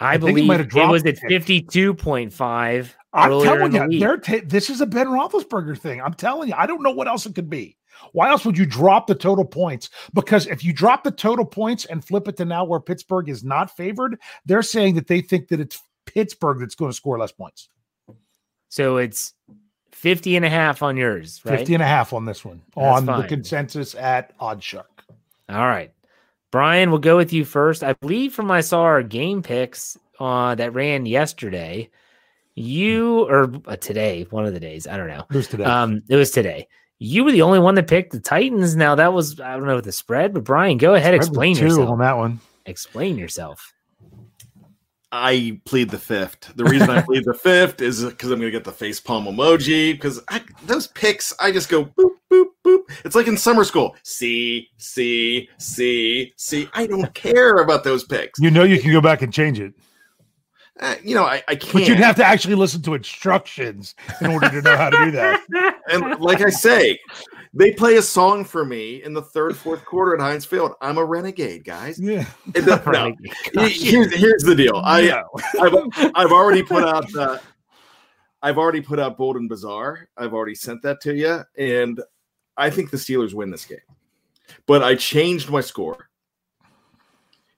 I, 0.01 0.15
I 0.15 0.17
believe 0.17 0.51
it, 0.51 0.61
it 0.61 0.89
was 0.89 1.05
at 1.05 1.17
52.5. 1.17 2.95
I'm 3.13 3.43
telling 3.43 3.93
you, 3.93 4.01
they're 4.01 4.43
this 4.45 4.71
is 4.71 4.81
a 4.81 4.87
Ben 4.87 5.07
Roethlisberger 5.07 5.79
thing. 5.79 6.01
I'm 6.01 6.15
telling 6.15 6.49
you, 6.49 6.55
I 6.57 6.67
don't 6.67 6.83
know 6.83 6.91
what 6.91 7.09
else 7.09 7.27
it 7.27 7.35
could 7.35 7.51
be. 7.51 7.77
Why 8.13 8.31
else 8.31 8.45
would 8.45 8.57
you 8.57 8.67
drop 8.67 9.07
the 9.07 9.15
total 9.15 9.45
points? 9.45 9.91
Because 10.15 10.47
if 10.47 10.63
you 10.65 10.73
drop 10.73 11.03
the 11.03 11.11
total 11.11 11.45
points 11.45 11.85
and 11.85 12.05
flip 12.05 12.29
it 12.29 12.37
to 12.37 12.45
now 12.45 12.65
where 12.65 12.81
Pittsburgh 12.81 13.29
is 13.29 13.43
not 13.43 13.77
favored, 13.77 14.21
they're 14.47 14.63
saying 14.63 14.95
that 14.95 15.09
they 15.09 15.21
think 15.21 15.49
that 15.49 15.59
it's 15.59 15.83
Pittsburgh 16.07 16.61
that's 16.61 16.75
going 16.75 16.91
to 16.91 16.97
score 16.97 17.19
less 17.19 17.33
points. 17.33 17.69
So 18.69 18.99
it's 18.99 19.35
50 19.93 20.37
and 20.37 20.45
a 20.45 20.51
half 20.51 20.83
on 20.83 20.97
yours, 20.97 21.41
right? 21.45 21.59
50 21.59 21.75
and 21.75 21.83
a 21.83 21.87
half 21.87 22.13
on 22.13 22.25
this 22.25 22.45
one 22.45 22.63
that's 22.77 22.87
on 22.87 23.07
fine. 23.07 23.23
the 23.23 23.29
consensus 23.29 23.95
at 23.95 24.39
OddsShark. 24.39 24.85
All 25.49 25.67
right. 25.67 25.93
Brian, 26.51 26.91
we'll 26.91 26.99
go 26.99 27.17
with 27.17 27.33
you 27.33 27.45
first. 27.45 27.85
I 27.85 27.93
believe 27.95 28.33
from 28.33 28.51
I 28.51 28.61
saw 28.61 28.83
our 28.83 29.03
game 29.03 29.43
picks 29.43 29.99
uh, 30.19 30.55
that 30.55 30.75
ran 30.75 31.07
yesterday, 31.07 31.91
you 32.55 33.25
or 33.29 33.53
uh, 33.67 33.77
today, 33.77 34.27
one 34.31 34.47
of 34.47 34.55
the 34.55 34.61
days, 34.61 34.87
I 34.87 34.97
don't 34.97 35.09
know. 35.09 35.25
It 35.31 35.37
was 35.37 35.49
today. 35.49 35.65
Um, 35.65 36.03
it 36.09 36.17
was 36.17 36.31
today. 36.31 36.69
You 36.99 37.25
were 37.25 37.33
the 37.33 37.43
only 37.43 37.61
one 37.61 37.75
that 37.77 37.87
picked 37.87 38.13
the 38.13 38.21
Titans. 38.21 38.75
Now 38.75 38.95
that 38.97 39.13
was 39.13 39.39
I 39.41 39.57
don't 39.57 39.67
know 39.67 39.81
the 39.81 39.93
spread, 39.93 40.35
but 40.35 40.45
Brian, 40.45 40.79
go 40.79 40.95
ahead, 40.95 41.15
explain 41.15 41.57
yourself 41.57 41.91
on 41.91 41.99
that 41.99 42.17
one. 42.17 42.41
Explain 42.67 43.17
yourself. 43.17 43.73
I 45.11 45.61
plead 45.65 45.91
the 45.91 45.99
fifth. 45.99 46.53
The 46.55 46.65
reason 46.65 46.91
I 46.91 47.01
plead 47.01 47.25
the 47.25 47.35
fifth 47.43 47.81
is 47.81 48.05
because 48.05 48.31
I'm 48.31 48.41
going 48.41 48.53
to 48.53 48.57
get 48.57 48.65
the 48.65 48.73
face 48.73 49.01
palm 49.01 49.25
emoji. 49.25 49.93
Because 49.93 50.21
those 50.65 50.87
picks, 50.89 51.33
I 51.41 51.51
just 51.51 51.69
go 51.69 51.87
boop 51.87 52.11
boop 52.31 52.47
boop. 52.65 52.83
It's 53.05 53.15
like 53.15 53.27
in 53.27 53.37
summer 53.37 53.65
school. 53.65 53.97
C 54.03 54.69
C 54.77 55.49
C 55.59 56.33
C. 56.37 56.69
I 56.75 56.87
don't 56.87 57.13
care 57.15 57.57
about 57.57 57.85
those 57.85 58.05
picks. 58.05 58.39
You 58.39 58.51
know, 58.51 58.65
you 58.65 58.81
can 58.81 58.93
go 58.93 59.01
back 59.01 59.23
and 59.23 59.33
change 59.33 59.61
it. 59.61 59.73
Uh, 60.81 60.95
you 61.03 61.15
know, 61.15 61.25
I, 61.25 61.43
I 61.49 61.57
can't. 61.57 61.73
But 61.73 61.89
you'd 61.89 61.99
have 61.99 62.17
to 62.17 62.25
actually 62.25 62.55
listen 62.55 62.83
to 62.83 62.95
instructions 62.95 63.95
in 64.21 64.29
order 64.29 64.49
to 64.49 64.63
know 64.63 64.77
how 64.77 64.91
to 64.91 65.05
do 65.07 65.11
that. 65.13 65.41
and 65.91 66.21
like 66.21 66.41
I 66.41 66.51
say, 66.51 66.99
they 67.55 67.73
play 67.73 67.97
a 67.97 68.03
song 68.03 68.45
for 68.45 68.65
me 68.65 69.03
in 69.03 69.15
the 69.15 69.23
third, 69.23 69.57
fourth 69.57 69.85
quarter 69.85 70.15
at 70.15 70.21
Heinz 70.21 70.45
Field. 70.45 70.73
I'm 70.81 70.99
a 70.99 71.05
renegade, 71.05 71.65
guys. 71.65 71.99
Yeah. 71.99 72.27
The, 72.53 73.17
no, 73.55 73.67
here's, 73.67 74.15
here's 74.15 74.43
the 74.43 74.55
deal. 74.55 74.77
I, 74.77 75.23
I've, 75.61 76.13
I've 76.15 76.33
already 76.33 76.63
put 76.63 76.85
out. 76.89 77.15
Uh, 77.15 77.39
I've 78.43 78.59
already 78.59 78.81
put 78.81 78.99
out 79.01 79.17
Bold 79.17 79.37
and 79.37 79.49
Bizarre. 79.49 80.09
I've 80.17 80.33
already 80.33 80.55
sent 80.55 80.83
that 80.83 81.01
to 81.03 81.15
you, 81.15 81.43
and 81.57 82.01
I 82.57 82.71
think 82.71 82.91
the 82.91 82.97
Steelers 82.97 83.35
win 83.35 83.51
this 83.51 83.65
game. 83.65 83.79
But 84.67 84.83
I 84.83 84.95
changed 84.95 85.51
my 85.51 85.61
score. 85.61 86.09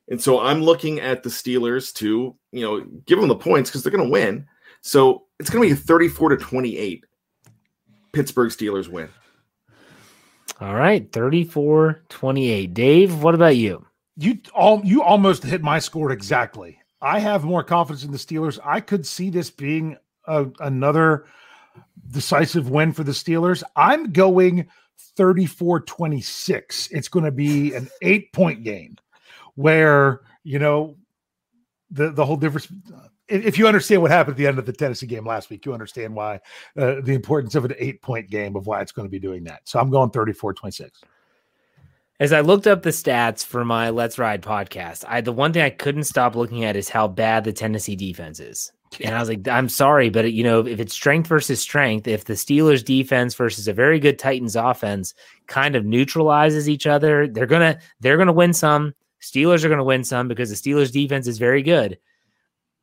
And 0.09 0.21
so 0.21 0.41
I'm 0.41 0.61
looking 0.61 0.99
at 1.01 1.23
the 1.23 1.31
Steelers 1.31 1.95
to, 1.95 2.37
you 2.51 2.61
know, 2.63 2.81
give 3.07 3.19
them 3.21 3.29
the 3.29 3.37
points 3.37 3.71
because 3.71 3.83
they're 3.83 3.93
going 3.93 4.05
to 4.05 4.11
win. 4.11 4.47
So 4.83 5.27
it's 5.39 5.51
going 5.51 5.69
to 5.69 5.75
be 5.75 5.81
34 5.81 6.31
to 6.31 6.37
28. 6.37 7.05
Pittsburgh 8.13 8.51
Steelers 8.51 8.89
win. 8.89 9.09
All 10.61 10.75
right, 10.75 11.11
34 11.11 12.03
28. 12.11 12.75
Dave, 12.75 13.23
what 13.23 13.35
about 13.35 13.57
you? 13.57 13.87
You 14.17 14.39
all 14.55 14.83
you 14.85 15.03
almost 15.03 15.43
hit 15.43 15.63
my 15.63 15.79
score 15.79 16.13
exactly. 16.13 16.79
I 17.01 17.19
have 17.19 17.45
more 17.45 17.65
confidence 17.65 18.05
in 18.05 18.13
the 18.13 18.19
Steelers. 18.19 18.59
I 18.63 18.81
could 18.81 19.07
see 19.07 19.31
this 19.31 19.49
being 19.49 19.97
a, 20.27 20.47
another 20.61 21.25
decisive 22.11 22.69
win 22.69 22.93
for 22.93 23.05
the 23.05 23.13
Steelers. 23.13 23.63
I'm 23.75 24.13
going 24.13 24.69
34 25.17 25.81
26. 25.81 26.89
It's 26.91 27.09
going 27.09 27.25
to 27.25 27.31
be 27.31 27.75
an 27.75 27.89
eight 28.03 28.31
point 28.35 28.63
game 28.63 28.97
where, 29.55 30.21
you 30.45 30.59
know, 30.59 30.97
the, 31.91 32.11
the 32.11 32.25
whole 32.25 32.37
difference 32.37 32.69
if 33.31 33.57
you 33.57 33.67
understand 33.67 34.03
what 34.03 34.11
happened 34.11 34.35
at 34.35 34.39
the 34.39 34.47
end 34.47 34.59
of 34.59 34.67
the 34.67 34.73
Tennessee 34.73 35.07
game 35.07 35.25
last 35.25 35.51
week, 35.51 35.65
you 35.65 35.73
understand 35.73 36.15
why 36.15 36.41
uh, 36.77 36.97
the 37.01 37.15
importance 37.15 37.55
of 37.55 37.65
an 37.65 37.75
eight 37.79 38.03
point 38.03 38.29
game 38.29 38.57
of 38.57 38.67
why 38.67 38.81
it's 38.81 38.93
going 38.93 39.07
to 39.07 39.11
be 39.11 39.21
doing 39.21 39.45
that. 39.45 39.61
So 39.65 39.79
I'm 39.79 39.91
going 39.91 40.11
34 40.11 40.55
26. 40.55 41.01
As 42.19 42.35
I 42.35 42.41
looked 42.41 42.67
up 42.67 42.83
the 42.83 42.91
stats 42.91 43.47
for 43.47 43.65
my 43.65 43.89
Let's 43.89 44.19
Ride 44.19 44.43
podcast, 44.43 45.05
I 45.09 45.21
the 45.21 45.33
one 45.33 45.53
thing 45.53 45.63
I 45.63 45.71
couldn't 45.71 46.05
stop 46.05 46.35
looking 46.35 46.65
at 46.65 46.77
is 46.77 46.89
how 46.89 47.09
bad 47.09 47.45
the 47.45 47.53
Tennessee 47.53 47.97
defense 47.97 48.41
is. 48.41 48.73
Yeah. 48.99 49.09
And 49.09 49.17
I 49.17 49.21
was 49.21 49.29
like, 49.29 49.47
I'm 49.47 49.69
sorry, 49.69 50.11
but 50.11 50.33
you 50.33 50.43
know, 50.43 50.67
if 50.67 50.81
it's 50.81 50.93
strength 50.93 51.29
versus 51.29 51.61
strength, 51.61 52.09
if 52.09 52.25
the 52.25 52.35
Steelers 52.35 52.85
defense 52.85 53.35
versus 53.35 53.69
a 53.69 53.73
very 53.73 54.01
good 54.01 54.19
Titans 54.19 54.57
offense 54.57 55.15
kind 55.47 55.77
of 55.77 55.85
neutralizes 55.85 56.69
each 56.69 56.89
other, 56.89 57.29
they're 57.29 57.47
gonna 57.47 57.79
they're 58.01 58.19
gonna 58.19 58.33
win 58.33 58.53
some. 58.53 58.95
Steelers 59.21 59.65
are 59.65 59.69
gonna 59.69 59.85
win 59.85 60.05
some 60.05 60.29
because 60.29 60.51
the 60.51 60.57
Steelers 60.57 60.93
defense 60.93 61.27
is 61.27 61.39
very 61.39 61.63
good. 61.63 61.99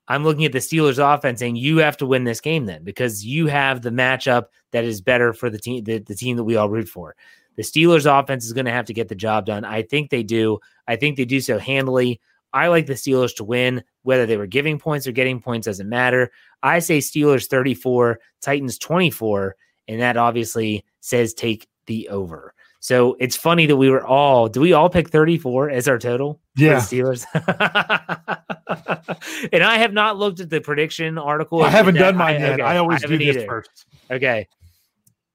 I'm 0.08 0.24
looking 0.24 0.46
at 0.46 0.54
the 0.54 0.60
Steelers 0.60 1.04
offense 1.04 1.40
saying 1.40 1.58
you 1.58 1.78
have 1.78 1.98
to 1.98 2.06
win 2.06 2.24
this 2.24 2.40
game 2.40 2.66
then 2.66 2.84
because 2.84 3.26
you 3.26 3.48
have 3.48 3.82
the 3.82 3.90
matchup 3.90 4.46
that 4.72 4.86
is 4.86 5.02
better 5.02 5.34
for 5.34 5.50
the 5.50 5.60
team, 5.60 5.84
the, 5.84 6.00
the 6.00 6.16
team 6.16 6.38
that 6.38 6.46
we 6.46 6.56
all 6.56 6.70
root 6.70 6.88
for. 6.88 7.16
The 7.58 7.64
Steelers 7.64 8.06
offense 8.06 8.46
is 8.46 8.54
going 8.54 8.66
to 8.66 8.72
have 8.72 8.86
to 8.86 8.94
get 8.94 9.10
the 9.10 9.16
job 9.16 9.46
done. 9.46 9.66
I 9.66 9.82
think 9.82 10.10
they 10.10 10.24
do. 10.24 10.60
I 10.88 10.96
think 10.96 11.18
they 11.18 11.26
do 11.26 11.42
so 11.42 11.58
handily. 11.58 12.22
I 12.54 12.68
like 12.68 12.86
the 12.86 12.94
Steelers 12.94 13.36
to 13.38 13.44
win, 13.44 13.84
whether 14.04 14.26
they 14.26 14.38
were 14.38 14.48
giving 14.48 14.80
points 14.80 15.08
or 15.08 15.12
getting 15.12 15.42
points 15.42 15.66
doesn't 15.66 15.90
matter. 15.90 16.32
I 16.64 16.80
say 16.80 17.00
Steelers 17.00 17.48
34, 17.48 18.20
Titans 18.42 18.78
24, 18.78 19.56
and 19.88 20.02
that 20.02 20.18
obviously 20.18 20.86
says 21.02 21.34
take 21.34 21.68
the 21.88 22.08
over. 22.10 22.54
So 22.88 23.18
it's 23.20 23.36
funny 23.36 23.66
that 23.66 23.76
we 23.76 23.90
were 23.90 24.08
all, 24.08 24.48
do 24.48 24.62
we 24.62 24.72
all 24.72 24.90
pick 24.90 25.10
34 25.10 25.72
as 25.72 25.90
our 25.90 26.00
total? 26.00 26.40
Yeah. 26.56 26.78
Steelers. 26.78 27.26
and 29.52 29.62
I 29.62 29.78
have 29.78 29.92
not 29.92 30.16
looked 30.16 30.40
at 30.40 30.50
the 30.50 30.62
prediction 30.62 31.18
article. 31.18 31.64
I 31.64 31.70
haven't 31.70 31.96
done 31.96 32.16
mine 32.16 32.38
I, 32.38 32.40
yet. 32.40 32.54
Okay, 32.54 32.62
I 32.62 32.78
always 32.78 33.04
I 33.04 33.08
do 33.08 33.18
this 33.18 33.36
either. 33.36 33.46
first. 33.46 33.88
Okay. 34.10 34.48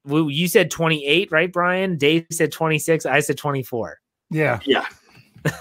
Well, 0.07 0.31
you 0.31 0.49
said 0.49 0.71
28, 0.71 1.31
right, 1.31 1.53
Brian? 1.53 1.99
Dave 1.99 2.25
said 2.31 2.53
26. 2.53 3.05
I 3.05 3.21
said 3.21 3.37
24. 3.37 4.01
Yeah. 4.31 4.59
Yeah. 4.65 4.87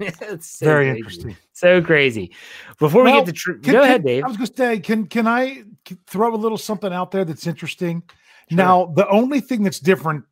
it's 0.00 0.60
so 0.60 0.66
very 0.66 0.84
crazy. 0.84 0.98
interesting. 0.98 1.36
So 1.52 1.82
crazy. 1.82 2.30
Before 2.78 3.02
well, 3.02 3.12
we 3.12 3.18
get 3.18 3.26
to 3.26 3.32
tr- 3.32 3.52
can, 3.54 3.60
go 3.60 3.72
can, 3.72 3.80
ahead, 3.80 4.04
Dave. 4.04 4.22
I 4.22 4.28
was 4.28 4.36
going 4.36 4.46
to 4.46 4.56
say, 4.56 4.78
can 4.78 5.08
can 5.08 5.26
I 5.26 5.64
throw 6.06 6.32
a 6.32 6.36
little 6.36 6.58
something 6.58 6.92
out 6.92 7.10
there 7.10 7.24
that's 7.24 7.48
interesting? 7.48 8.04
Sure. 8.50 8.56
Now, 8.56 8.86
the 8.94 9.08
only 9.08 9.40
thing 9.40 9.64
that's 9.64 9.80
different, 9.80 10.22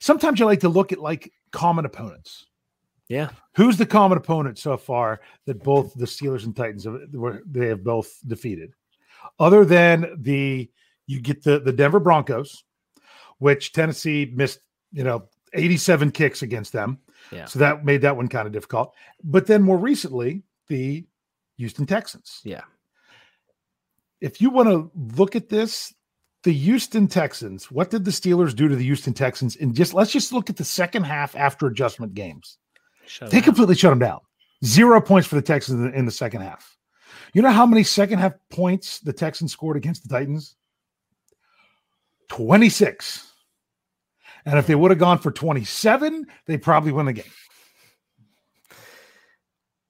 sometimes 0.00 0.40
you 0.40 0.46
like 0.46 0.60
to 0.60 0.68
look 0.68 0.92
at 0.92 0.98
like 0.98 1.32
common 1.52 1.84
opponents. 1.84 2.46
Yeah. 3.08 3.30
Who's 3.56 3.78
the 3.78 3.86
common 3.86 4.18
opponent 4.18 4.58
so 4.58 4.76
far 4.76 5.20
that 5.46 5.62
both 5.62 5.94
the 5.94 6.04
Steelers 6.04 6.44
and 6.44 6.54
Titans 6.54 6.84
have, 6.84 7.00
they 7.46 7.68
have 7.68 7.82
both 7.82 8.12
defeated? 8.26 8.74
Other 9.38 9.64
than 9.64 10.16
the 10.18 10.70
you 11.06 11.20
get 11.20 11.42
the 11.42 11.58
the 11.58 11.72
Denver 11.72 12.00
Broncos, 12.00 12.64
which 13.38 13.72
Tennessee 13.72 14.30
missed, 14.34 14.60
you 14.92 15.04
know, 15.04 15.28
87 15.54 16.10
kicks 16.12 16.42
against 16.42 16.72
them. 16.72 16.98
Yeah. 17.32 17.46
So 17.46 17.58
that 17.60 17.84
made 17.84 18.02
that 18.02 18.16
one 18.16 18.28
kind 18.28 18.46
of 18.46 18.52
difficult. 18.52 18.94
But 19.24 19.46
then 19.46 19.62
more 19.62 19.78
recently, 19.78 20.42
the 20.68 21.06
Houston 21.56 21.86
Texans. 21.86 22.40
Yeah. 22.44 22.62
If 24.20 24.40
you 24.40 24.50
want 24.50 24.68
to 24.68 24.90
look 25.16 25.36
at 25.36 25.48
this, 25.48 25.94
the 26.44 26.52
Houston 26.52 27.08
Texans, 27.08 27.70
what 27.70 27.90
did 27.90 28.04
the 28.04 28.10
Steelers 28.10 28.54
do 28.54 28.68
to 28.68 28.76
the 28.76 28.84
Houston 28.84 29.12
Texans? 29.12 29.56
And 29.56 29.74
just 29.74 29.94
let's 29.94 30.12
just 30.12 30.32
look 30.32 30.48
at 30.48 30.56
the 30.56 30.64
second 30.64 31.04
half 31.04 31.34
after 31.36 31.66
adjustment 31.66 32.14
games. 32.14 32.58
Shut 33.06 33.30
they 33.30 33.40
completely 33.40 33.74
shut 33.74 33.90
them 33.90 33.98
down. 33.98 34.20
Zero 34.64 35.00
points 35.00 35.26
for 35.26 35.34
the 35.36 35.42
Texans 35.42 35.80
in 35.80 35.90
the, 35.90 35.98
in 35.98 36.04
the 36.04 36.12
second 36.12 36.42
half. 36.42 36.76
You 37.32 37.42
know 37.42 37.50
how 37.50 37.66
many 37.66 37.82
second 37.82 38.18
half 38.18 38.34
points 38.50 39.00
the 39.00 39.12
Texans 39.12 39.52
scored 39.52 39.76
against 39.76 40.02
the 40.02 40.08
Titans? 40.08 40.56
26. 42.28 43.32
And 44.44 44.58
if 44.58 44.66
they 44.66 44.74
would 44.74 44.90
have 44.90 44.98
gone 44.98 45.18
for 45.18 45.30
27, 45.30 46.26
they 46.46 46.56
probably 46.56 46.92
win 46.92 47.06
the 47.06 47.12
game. 47.12 47.24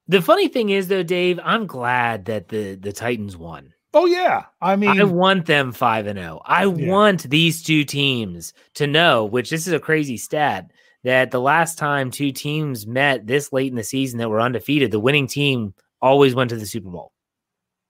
The 0.09 0.23
funny 0.23 0.49
thing 0.49 0.71
is, 0.71 0.89
though, 0.89 1.03
Dave, 1.03 1.39
I'm 1.45 1.67
glad 1.67 2.25
that 2.25 2.49
the 2.49 2.77
the 2.77 2.93
Titans 2.93 3.37
won. 3.37 3.75
Oh 3.95 4.07
yeah, 4.07 4.45
I 4.61 4.77
mean, 4.77 5.01
I 5.01 5.05
want 5.05 5.47
them 5.47 5.73
five 5.73 6.07
and 6.07 6.19
zero. 6.19 6.41
Oh. 6.41 6.43
I 6.45 6.65
yeah. 6.65 6.91
want 6.91 7.23
these 7.31 7.63
two 7.63 7.85
teams 7.85 8.53
to 8.75 8.87
know, 8.87 9.25
which 9.25 9.51
this 9.51 9.67
is 9.67 9.73
a 9.73 9.81
crazy 9.81 10.19
stat, 10.19 10.71
that 11.05 11.31
the 11.31 11.41
last 11.41 11.79
time 11.79 12.11
two 12.11 12.33
teams 12.33 12.87
met 12.87 13.27
this 13.27 13.53
late 13.53 13.71
in 13.71 13.77
the 13.77 13.85
season 13.85 14.19
that 14.19 14.29
were 14.29 14.41
undefeated, 14.41 14.91
the 14.91 15.01
winning 15.01 15.27
team 15.27 15.75
always 16.03 16.35
went 16.35 16.51
to 16.51 16.57
the 16.57 16.67
Super 16.67 16.91
Bowl. 16.91 17.13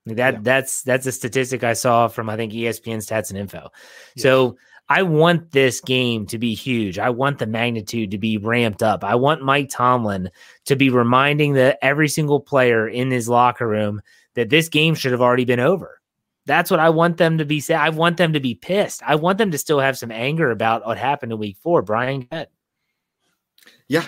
That 0.07 0.35
yeah. 0.35 0.41
that's 0.43 0.83
that's 0.83 1.07
a 1.07 1.13
statistic 1.13 1.65
I 1.65 1.73
saw 1.73 2.09
from 2.09 2.31
I 2.31 2.37
think 2.37 2.53
ESPN 2.53 2.99
Stats 2.99 3.31
and 3.31 3.39
Info. 3.39 3.71
Yeah. 4.15 4.23
So 4.23 4.57
I 4.89 5.03
want 5.03 5.53
this 5.53 5.81
game 5.81 6.27
to 6.27 6.39
be 6.39 6.55
huge. 6.55 6.99
I 6.99 7.11
want 7.11 7.39
the 7.39 7.47
magnitude 7.47 8.11
to 8.13 8.19
be 8.19 8.39
ramped 8.39 8.83
up. 8.83 9.05
I 9.05 9.17
want 9.17 9.43
Mike 9.43 9.69
Tomlin 9.69 10.31
to 10.65 10.77
be 10.77 10.89
reminding 10.89 11.53
the 11.53 11.83
every 11.85 12.09
single 12.09 12.41
player 12.41 12.89
in 12.89 13.11
his 13.11 13.29
locker 13.29 13.69
room 13.69 14.01
that 14.39 14.51
this 14.51 14.69
game 14.69 14.95
should 14.95 15.13
have 15.13 15.21
already 15.21 15.45
been 15.45 15.61
over. 15.61 16.01
That's 16.47 16.71
what 16.71 16.81
I 16.81 16.89
want 16.91 17.19
them 17.19 17.39
to 17.39 17.45
be 17.45 17.61
say. 17.61 17.75
I 17.75 17.91
want 17.91 18.17
them 18.17 18.33
to 18.33 18.41
be 18.41 18.55
pissed. 18.55 19.03
I 19.05 19.17
want 19.17 19.37
them 19.37 19.51
to 19.51 19.59
still 19.59 19.81
have 19.81 19.99
some 19.99 20.11
anger 20.11 20.51
about 20.51 20.87
what 20.87 20.97
happened 20.97 21.33
in 21.33 21.39
week 21.39 21.59
four. 21.63 21.83
Brian, 21.83 22.21
get. 22.21 22.51
Yeah. 23.89 24.07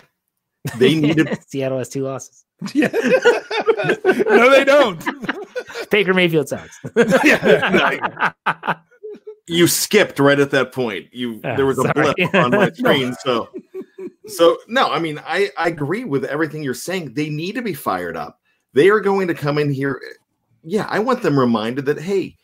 They 0.78 0.94
needed 0.94 1.38
Seattle 1.48 1.78
has 1.78 1.88
two 1.88 2.04
losses. 2.04 2.44
Yeah. 2.74 2.88
no, 4.04 4.50
they 4.50 4.64
don't. 4.64 5.02
Baker 5.90 6.12
Mayfield 6.12 6.46
sucks. 6.46 6.78
yeah, 7.24 8.32
you 9.46 9.66
skipped 9.66 10.18
right 10.18 10.38
at 10.38 10.50
that 10.50 10.70
point. 10.72 11.06
You 11.10 11.40
oh, 11.42 11.56
there 11.56 11.64
was 11.64 11.78
a 11.78 11.90
blip 11.94 12.34
on 12.34 12.50
my 12.50 12.70
screen. 12.70 13.14
So 13.24 13.48
so 14.26 14.58
no, 14.68 14.90
I 14.90 14.98
mean 14.98 15.18
I, 15.24 15.50
I 15.56 15.68
agree 15.68 16.04
with 16.04 16.24
everything 16.24 16.62
you're 16.62 16.74
saying. 16.74 17.14
They 17.14 17.30
need 17.30 17.54
to 17.54 17.62
be 17.62 17.72
fired 17.72 18.16
up. 18.16 18.38
They 18.72 18.90
are 18.90 19.00
going 19.00 19.26
to 19.28 19.34
come 19.34 19.56
in 19.56 19.72
here. 19.72 20.00
Yeah, 20.62 20.86
I 20.88 20.98
want 20.98 21.22
them 21.22 21.38
reminded 21.38 21.86
that 21.86 22.00
hey, 22.00 22.36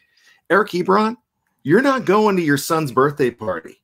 Eric 0.51 0.71
Ebron, 0.71 1.17
you're 1.63 1.83
not 1.83 2.05
going 2.05 2.37
to 2.37 2.43
your 2.43 2.57
son's 2.57 2.93
birthday 2.93 3.31
party. 3.31 3.83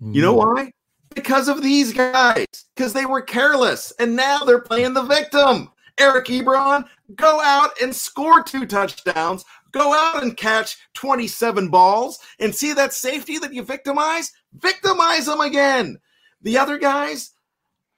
You 0.00 0.22
know 0.22 0.34
mm. 0.34 0.54
why? 0.54 0.72
Because 1.14 1.48
of 1.48 1.62
these 1.62 1.92
guys, 1.92 2.46
because 2.74 2.92
they 2.92 3.06
were 3.06 3.22
careless 3.22 3.92
and 3.98 4.14
now 4.14 4.38
they're 4.40 4.60
playing 4.60 4.94
the 4.94 5.02
victim. 5.02 5.70
Eric 5.98 6.26
Ebron, 6.26 6.86
go 7.14 7.40
out 7.40 7.70
and 7.80 7.94
score 7.94 8.42
two 8.42 8.66
touchdowns. 8.66 9.44
Go 9.72 9.94
out 9.94 10.22
and 10.22 10.36
catch 10.36 10.76
27 10.94 11.68
balls 11.68 12.18
and 12.38 12.54
see 12.54 12.72
that 12.74 12.92
safety 12.92 13.38
that 13.38 13.54
you 13.54 13.62
victimize. 13.62 14.32
Victimize 14.54 15.26
them 15.26 15.40
again. 15.40 15.98
The 16.42 16.58
other 16.58 16.78
guys, 16.78 17.32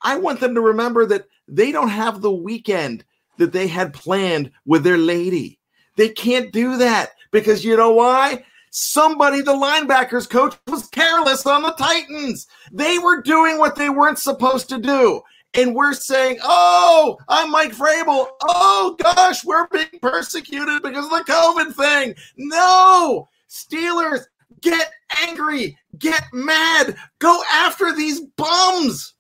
I 0.03 0.16
want 0.16 0.40
them 0.40 0.55
to 0.55 0.61
remember 0.61 1.07
that 1.07 1.27
they 1.48 1.72
don't 1.72 1.88
have 1.88 2.20
the 2.20 2.33
weekend 2.33 3.05
that 3.38 3.53
they 3.53 3.66
had 3.66 3.94
planned 3.94 4.51
with 4.66 4.85
their 4.85 4.98
lady. 4.98 5.59
They 5.96 6.11
can't 6.11 6.53
do 6.53 6.77
that 6.77 7.11
because 7.31 7.64
you 7.64 7.77
know 7.77 7.92
why? 7.92 8.44
Somebody, 8.70 9.40
the 9.40 9.53
linebackers 9.53 10.29
coach, 10.29 10.55
was 10.68 10.88
careless 10.88 11.46
on 11.46 11.62
the 11.62 11.72
Titans. 11.72 12.46
They 12.70 12.98
were 12.98 13.22
doing 13.22 13.59
what 13.59 13.77
they 13.77 13.88
weren't 13.88 14.18
supposed 14.18 14.68
to 14.68 14.79
do 14.79 15.22
and 15.55 15.74
we're 15.74 15.94
saying, 15.94 16.38
"Oh, 16.42 17.18
I'm 17.29 17.51
Mike 17.51 17.72
Vrabel. 17.72 18.29
Oh 18.42 18.96
gosh, 18.98 19.44
we're 19.44 19.66
being 19.68 19.88
persecuted 20.01 20.83
because 20.83 21.05
of 21.07 21.11
the 21.11 21.33
COVID 21.33 21.74
thing." 21.74 22.14
No, 22.37 23.29
Steelers, 23.48 24.24
get 24.61 24.92
angry, 25.27 25.79
get 25.98 26.24
mad, 26.33 26.96
go 27.18 27.42
after 27.51 27.94
these 27.94 28.20
bums. 28.37 29.14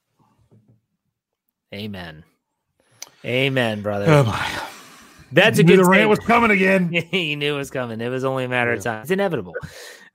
Amen. 1.74 2.24
Amen, 3.24 3.82
brother. 3.82 4.06
Oh 4.08 4.24
my. 4.24 4.68
That's 5.32 5.58
a 5.58 5.64
good. 5.64 5.78
The 5.78 5.84
rant 5.84 6.08
was 6.08 6.18
coming 6.20 6.50
again. 6.50 6.90
he 7.10 7.36
knew 7.36 7.54
it 7.54 7.58
was 7.58 7.70
coming. 7.70 8.00
It 8.00 8.08
was 8.08 8.24
only 8.24 8.44
a 8.44 8.48
matter 8.48 8.72
yeah. 8.72 8.78
of 8.78 8.84
time. 8.84 9.02
It's 9.02 9.10
inevitable. 9.10 9.54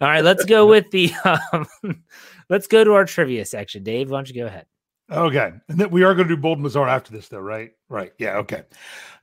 All 0.01 0.07
right, 0.07 0.23
let's 0.23 0.45
go 0.45 0.65
with 0.67 0.89
the. 0.91 1.11
Um, 1.53 2.03
let's 2.49 2.67
go 2.67 2.83
to 2.83 2.93
our 2.93 3.05
trivia 3.05 3.45
section. 3.45 3.83
Dave, 3.83 4.09
why 4.09 4.17
don't 4.17 4.29
you 4.29 4.35
go 4.35 4.47
ahead? 4.47 4.65
Okay, 5.11 5.51
and 5.67 5.77
then 5.77 5.89
we 5.89 6.03
are 6.03 6.15
going 6.15 6.27
to 6.27 6.35
do 6.35 6.41
Bold 6.41 6.59
Mazar 6.59 6.87
after 6.87 7.11
this, 7.11 7.27
though, 7.27 7.39
right? 7.39 7.71
Right. 7.89 8.13
Yeah. 8.17 8.37
Okay. 8.37 8.63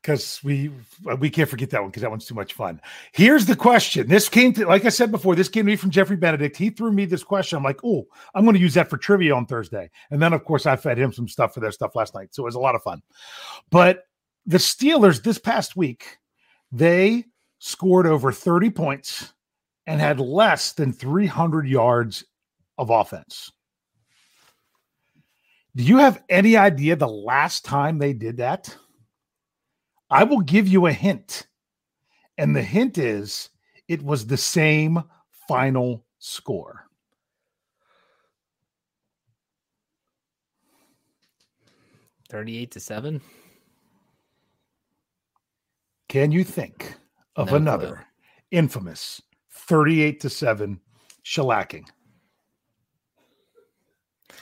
Because 0.00 0.40
we 0.44 0.70
we 1.18 1.30
can't 1.30 1.48
forget 1.48 1.70
that 1.70 1.80
one 1.80 1.90
because 1.90 2.02
that 2.02 2.10
one's 2.10 2.26
too 2.26 2.34
much 2.34 2.52
fun. 2.52 2.80
Here's 3.12 3.46
the 3.46 3.56
question. 3.56 4.06
This 4.06 4.28
came 4.28 4.52
to, 4.54 4.66
like 4.66 4.84
I 4.84 4.90
said 4.90 5.10
before, 5.10 5.34
this 5.34 5.48
came 5.48 5.64
to 5.64 5.72
me 5.72 5.76
from 5.76 5.90
Jeffrey 5.90 6.16
Benedict. 6.16 6.56
He 6.56 6.70
threw 6.70 6.92
me 6.92 7.06
this 7.06 7.24
question. 7.24 7.56
I'm 7.56 7.64
like, 7.64 7.80
oh, 7.82 8.06
I'm 8.34 8.44
going 8.44 8.54
to 8.54 8.60
use 8.60 8.74
that 8.74 8.90
for 8.90 8.98
trivia 8.98 9.34
on 9.34 9.46
Thursday. 9.46 9.90
And 10.10 10.20
then, 10.20 10.32
of 10.34 10.44
course, 10.44 10.66
I 10.66 10.76
fed 10.76 10.98
him 10.98 11.12
some 11.12 11.28
stuff 11.28 11.54
for 11.54 11.60
their 11.60 11.72
stuff 11.72 11.96
last 11.96 12.14
night, 12.14 12.34
so 12.34 12.42
it 12.42 12.46
was 12.46 12.54
a 12.54 12.60
lot 12.60 12.74
of 12.74 12.82
fun. 12.82 13.02
But 13.70 14.04
the 14.46 14.58
Steelers 14.58 15.22
this 15.22 15.38
past 15.38 15.76
week, 15.76 16.18
they 16.70 17.24
scored 17.58 18.06
over 18.06 18.32
30 18.32 18.70
points 18.70 19.32
and 19.86 20.00
had 20.00 20.20
less 20.20 20.72
than 20.72 20.92
300 20.92 21.66
yards 21.66 22.24
of 22.78 22.90
offense. 22.90 23.50
Do 25.76 25.84
you 25.84 25.98
have 25.98 26.22
any 26.28 26.56
idea 26.56 26.96
the 26.96 27.08
last 27.08 27.64
time 27.64 27.98
they 27.98 28.12
did 28.12 28.38
that? 28.38 28.76
I 30.10 30.24
will 30.24 30.40
give 30.40 30.66
you 30.66 30.86
a 30.86 30.92
hint. 30.92 31.46
And 32.36 32.56
the 32.56 32.62
hint 32.62 32.98
is 32.98 33.50
it 33.86 34.02
was 34.02 34.26
the 34.26 34.36
same 34.36 35.02
final 35.46 36.04
score. 36.18 36.86
Thirty-eight 42.28 42.70
to 42.72 42.80
seven. 42.80 43.20
Can 46.08 46.32
you 46.32 46.44
think 46.44 46.94
of 47.36 47.50
no 47.50 47.56
another 47.56 47.86
clue. 47.86 48.04
infamous 48.52 49.22
thirty-eight 49.50 50.20
to 50.20 50.30
seven 50.30 50.80
shellacking? 51.24 51.86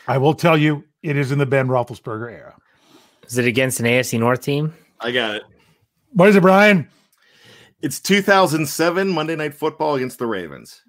I 0.06 0.18
will 0.18 0.34
tell 0.34 0.56
you, 0.56 0.84
it 1.02 1.16
is 1.16 1.32
in 1.32 1.38
the 1.38 1.46
Ben 1.46 1.68
Roethlisberger 1.68 2.32
era. 2.32 2.56
Is 3.26 3.38
it 3.38 3.46
against 3.46 3.80
an 3.80 3.86
AFC 3.86 4.18
North 4.18 4.40
team? 4.40 4.74
I 5.00 5.12
got 5.12 5.36
it. 5.36 5.42
What 6.12 6.28
is 6.28 6.36
it, 6.36 6.42
Brian? 6.42 6.88
It's 7.82 8.00
2007 8.00 9.08
Monday 9.08 9.36
Night 9.36 9.54
Football 9.54 9.96
against 9.96 10.18
the 10.18 10.26
Ravens. 10.26 10.82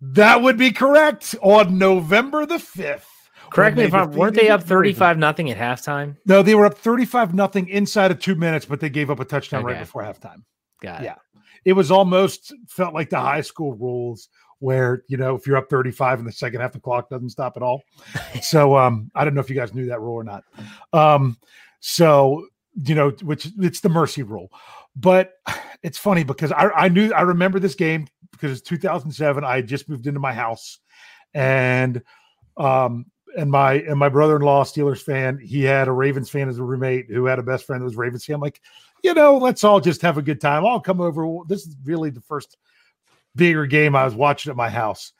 That 0.00 0.42
would 0.42 0.58
be 0.58 0.70
correct 0.70 1.34
on 1.42 1.78
November 1.78 2.46
the 2.46 2.56
5th. 2.56 3.02
Correct 3.50 3.76
me 3.76 3.84
if 3.84 3.94
I'm 3.94 4.10
weren't 4.10 4.34
they 4.34 4.48
up 4.48 4.62
35 4.62 5.18
nothing 5.18 5.50
at 5.50 5.56
halftime? 5.56 6.16
No, 6.26 6.42
they 6.42 6.54
were 6.54 6.66
up 6.66 6.76
35 6.76 7.32
nothing 7.32 7.68
inside 7.68 8.10
of 8.10 8.18
two 8.18 8.34
minutes, 8.34 8.66
but 8.66 8.80
they 8.80 8.90
gave 8.90 9.10
up 9.10 9.20
a 9.20 9.24
touchdown 9.24 9.64
okay. 9.64 9.74
right 9.74 9.80
before 9.80 10.02
halftime. 10.02 10.42
Got 10.82 11.02
it. 11.02 11.04
Yeah. 11.04 11.14
It 11.64 11.72
was 11.72 11.90
almost 11.90 12.52
felt 12.68 12.94
like 12.94 13.10
the 13.10 13.20
high 13.20 13.40
school 13.40 13.74
rules 13.74 14.28
where 14.58 15.02
you 15.08 15.16
know 15.16 15.34
if 15.34 15.46
you're 15.46 15.56
up 15.56 15.68
35 15.68 16.20
in 16.20 16.24
the 16.24 16.32
second 16.32 16.60
half 16.60 16.72
the 16.72 16.80
clock 16.80 17.08
doesn't 17.10 17.30
stop 17.30 17.56
at 17.56 17.62
all. 17.62 17.82
So 18.42 18.76
um 18.76 19.10
i 19.14 19.24
don't 19.24 19.34
know 19.34 19.40
if 19.40 19.50
you 19.50 19.56
guys 19.56 19.74
knew 19.74 19.86
that 19.86 20.00
rule 20.00 20.14
or 20.14 20.24
not. 20.24 20.44
Um 20.92 21.36
so 21.80 22.46
you 22.82 22.94
know 22.94 23.10
which 23.22 23.48
it's 23.58 23.80
the 23.80 23.88
mercy 23.88 24.22
rule. 24.22 24.50
But 24.94 25.34
it's 25.82 25.98
funny 25.98 26.24
because 26.24 26.52
i 26.52 26.68
i 26.70 26.88
knew 26.88 27.12
i 27.12 27.20
remember 27.22 27.58
this 27.58 27.74
game 27.74 28.06
because 28.32 28.52
it's 28.52 28.68
2007 28.68 29.44
i 29.44 29.62
just 29.62 29.88
moved 29.88 30.06
into 30.06 30.20
my 30.20 30.32
house 30.32 30.78
and 31.34 32.02
um 32.56 33.06
and 33.36 33.50
my 33.50 33.74
and 33.74 33.98
my 33.98 34.08
brother-in-law 34.08 34.64
steelers 34.64 35.02
fan 35.02 35.38
he 35.38 35.62
had 35.62 35.88
a 35.88 35.92
ravens 35.92 36.30
fan 36.30 36.48
as 36.48 36.58
a 36.58 36.62
roommate 36.62 37.06
who 37.10 37.26
had 37.26 37.38
a 37.38 37.42
best 37.42 37.66
friend 37.66 37.82
that 37.82 37.84
was 37.84 37.96
ravens 37.96 38.24
fan. 38.24 38.34
I'm 38.34 38.40
like 38.40 38.60
you 39.02 39.14
know 39.14 39.36
let's 39.36 39.64
all 39.64 39.80
just 39.80 40.02
have 40.02 40.18
a 40.18 40.22
good 40.22 40.40
time. 40.40 40.64
I'll 40.64 40.80
come 40.80 41.00
over. 41.00 41.26
This 41.46 41.66
is 41.66 41.76
really 41.84 42.10
the 42.10 42.22
first 42.22 42.56
bigger 43.36 43.66
game 43.66 43.94
I 43.94 44.04
was 44.04 44.14
watching 44.14 44.50
at 44.50 44.56
my 44.56 44.70
house. 44.70 45.12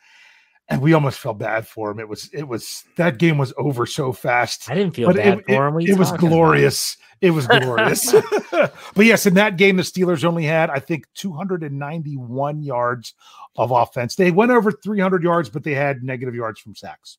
and 0.68 0.82
we 0.82 0.92
almost 0.92 1.18
felt 1.18 1.38
bad 1.38 1.66
for 1.66 1.90
him. 1.90 2.00
It 2.00 2.08
was 2.08 2.28
it 2.32 2.46
was 2.48 2.84
that 2.96 3.18
game 3.18 3.38
was 3.38 3.52
over 3.56 3.86
so 3.86 4.12
fast. 4.12 4.68
I 4.68 4.74
didn't 4.74 4.94
feel 4.94 5.12
bad 5.12 5.38
it, 5.38 5.44
for 5.46 5.68
him. 5.68 5.80
It, 5.80 5.90
it 5.90 5.98
was 5.98 6.10
glorious. 6.12 6.96
It 7.20 7.30
was 7.30 7.46
glorious. 7.46 8.12
but 8.50 9.06
yes, 9.06 9.26
in 9.26 9.34
that 9.34 9.56
game, 9.56 9.76
the 9.76 9.82
Steelers 9.82 10.24
only 10.24 10.44
had 10.44 10.70
I 10.70 10.80
think 10.80 11.06
291 11.14 12.62
yards 12.62 13.14
of 13.56 13.70
offense. 13.70 14.16
They 14.16 14.30
went 14.30 14.50
over 14.50 14.72
300 14.72 15.22
yards, 15.22 15.48
but 15.48 15.62
they 15.62 15.74
had 15.74 16.02
negative 16.02 16.34
yards 16.34 16.60
from 16.60 16.74
sacks. 16.74 17.18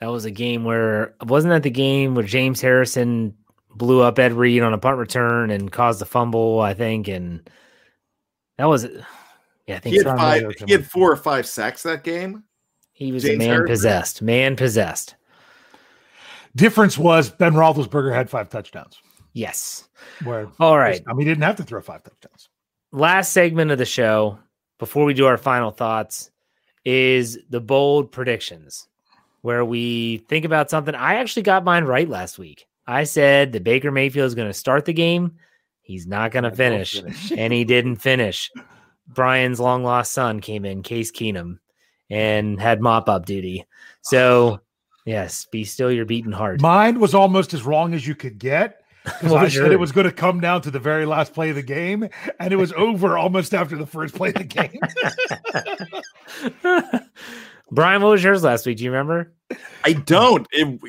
That 0.00 0.10
was 0.10 0.24
a 0.24 0.30
game 0.30 0.64
where 0.64 1.14
wasn't 1.24 1.52
that 1.52 1.62
the 1.62 1.70
game 1.70 2.14
where 2.14 2.24
James 2.24 2.60
Harrison 2.60 3.36
blew 3.74 4.02
up 4.02 4.18
Ed 4.18 4.34
Reed 4.34 4.62
on 4.62 4.74
a 4.74 4.78
punt 4.78 4.98
return 4.98 5.50
and 5.50 5.72
caused 5.72 6.02
a 6.02 6.04
fumble, 6.04 6.60
I 6.60 6.74
think, 6.74 7.08
and 7.08 7.48
that 8.58 8.66
was 8.66 8.86
yeah, 9.66 9.76
I 9.76 9.78
think 9.78 9.94
he 9.94 10.02
had 10.02 10.16
five. 10.16 10.54
He 10.66 10.72
had 10.72 10.86
four 10.86 11.10
or 11.10 11.16
five 11.16 11.46
sacks 11.46 11.82
that 11.84 12.04
game. 12.04 12.44
He 12.92 13.12
was 13.12 13.22
James 13.22 13.38
man 13.38 13.48
Harrison. 13.48 13.72
possessed. 13.72 14.22
Man 14.22 14.56
possessed. 14.56 15.14
Difference 16.54 16.98
was 16.98 17.30
Ben 17.30 17.54
Roethlisberger 17.54 18.14
had 18.14 18.28
five 18.28 18.50
touchdowns. 18.50 19.00
Yes. 19.32 19.88
Where 20.24 20.48
all 20.60 20.78
right. 20.78 21.00
I 21.06 21.12
mean, 21.12 21.26
he 21.26 21.32
didn't 21.32 21.44
have 21.44 21.56
to 21.56 21.62
throw 21.62 21.80
five 21.80 22.02
touchdowns. 22.02 22.48
Last 22.92 23.32
segment 23.32 23.70
of 23.70 23.78
the 23.78 23.86
show 23.86 24.38
before 24.78 25.04
we 25.04 25.14
do 25.14 25.26
our 25.26 25.38
final 25.38 25.70
thoughts 25.70 26.30
is 26.84 27.38
the 27.48 27.60
bold 27.60 28.12
predictions, 28.12 28.88
where 29.40 29.64
we 29.64 30.18
think 30.28 30.44
about 30.44 30.68
something. 30.68 30.94
I 30.94 31.14
actually 31.14 31.42
got 31.42 31.64
mine 31.64 31.84
right 31.84 32.08
last 32.08 32.38
week. 32.38 32.66
I 32.86 33.04
said 33.04 33.52
that 33.52 33.64
Baker 33.64 33.90
Mayfield 33.90 34.26
is 34.26 34.34
going 34.34 34.48
to 34.48 34.52
start 34.52 34.84
the 34.84 34.92
game. 34.92 35.36
He's 35.80 36.06
not 36.06 36.32
going 36.32 36.44
to 36.44 36.50
finish, 36.50 37.00
finish. 37.00 37.32
and 37.32 37.52
he 37.52 37.64
didn't 37.64 37.96
finish. 37.96 38.50
Brian's 39.14 39.60
long 39.60 39.84
lost 39.84 40.12
son 40.12 40.40
came 40.40 40.64
in, 40.64 40.82
Case 40.82 41.10
Keenum, 41.10 41.58
and 42.10 42.60
had 42.60 42.80
mop 42.80 43.08
up 43.08 43.26
duty. 43.26 43.66
So, 44.02 44.60
yes, 45.04 45.46
be 45.50 45.64
still 45.64 45.90
your 45.90 46.04
beating 46.04 46.32
heart. 46.32 46.60
Mine 46.60 47.00
was 47.00 47.14
almost 47.14 47.54
as 47.54 47.62
wrong 47.62 47.94
as 47.94 48.06
you 48.06 48.14
could 48.14 48.38
get. 48.38 48.82
well, 49.22 49.36
I 49.36 49.48
said 49.48 49.72
it 49.72 49.80
was 49.80 49.90
going 49.90 50.06
to 50.06 50.12
come 50.12 50.40
down 50.40 50.62
to 50.62 50.70
the 50.70 50.78
very 50.78 51.06
last 51.06 51.34
play 51.34 51.50
of 51.50 51.56
the 51.56 51.62
game, 51.62 52.08
and 52.38 52.52
it 52.52 52.56
was 52.56 52.72
over 52.76 53.18
almost 53.18 53.52
after 53.54 53.76
the 53.76 53.86
first 53.86 54.14
play 54.14 54.28
of 54.28 54.34
the 54.34 54.44
game. 54.44 54.78
Brian, 57.72 58.02
what 58.02 58.10
was 58.10 58.22
yours 58.22 58.44
last 58.44 58.66
week? 58.66 58.78
Do 58.78 58.84
you 58.84 58.92
remember? 58.92 59.32
I 59.84 59.94
don't. 59.94 60.46
It, 60.52 60.80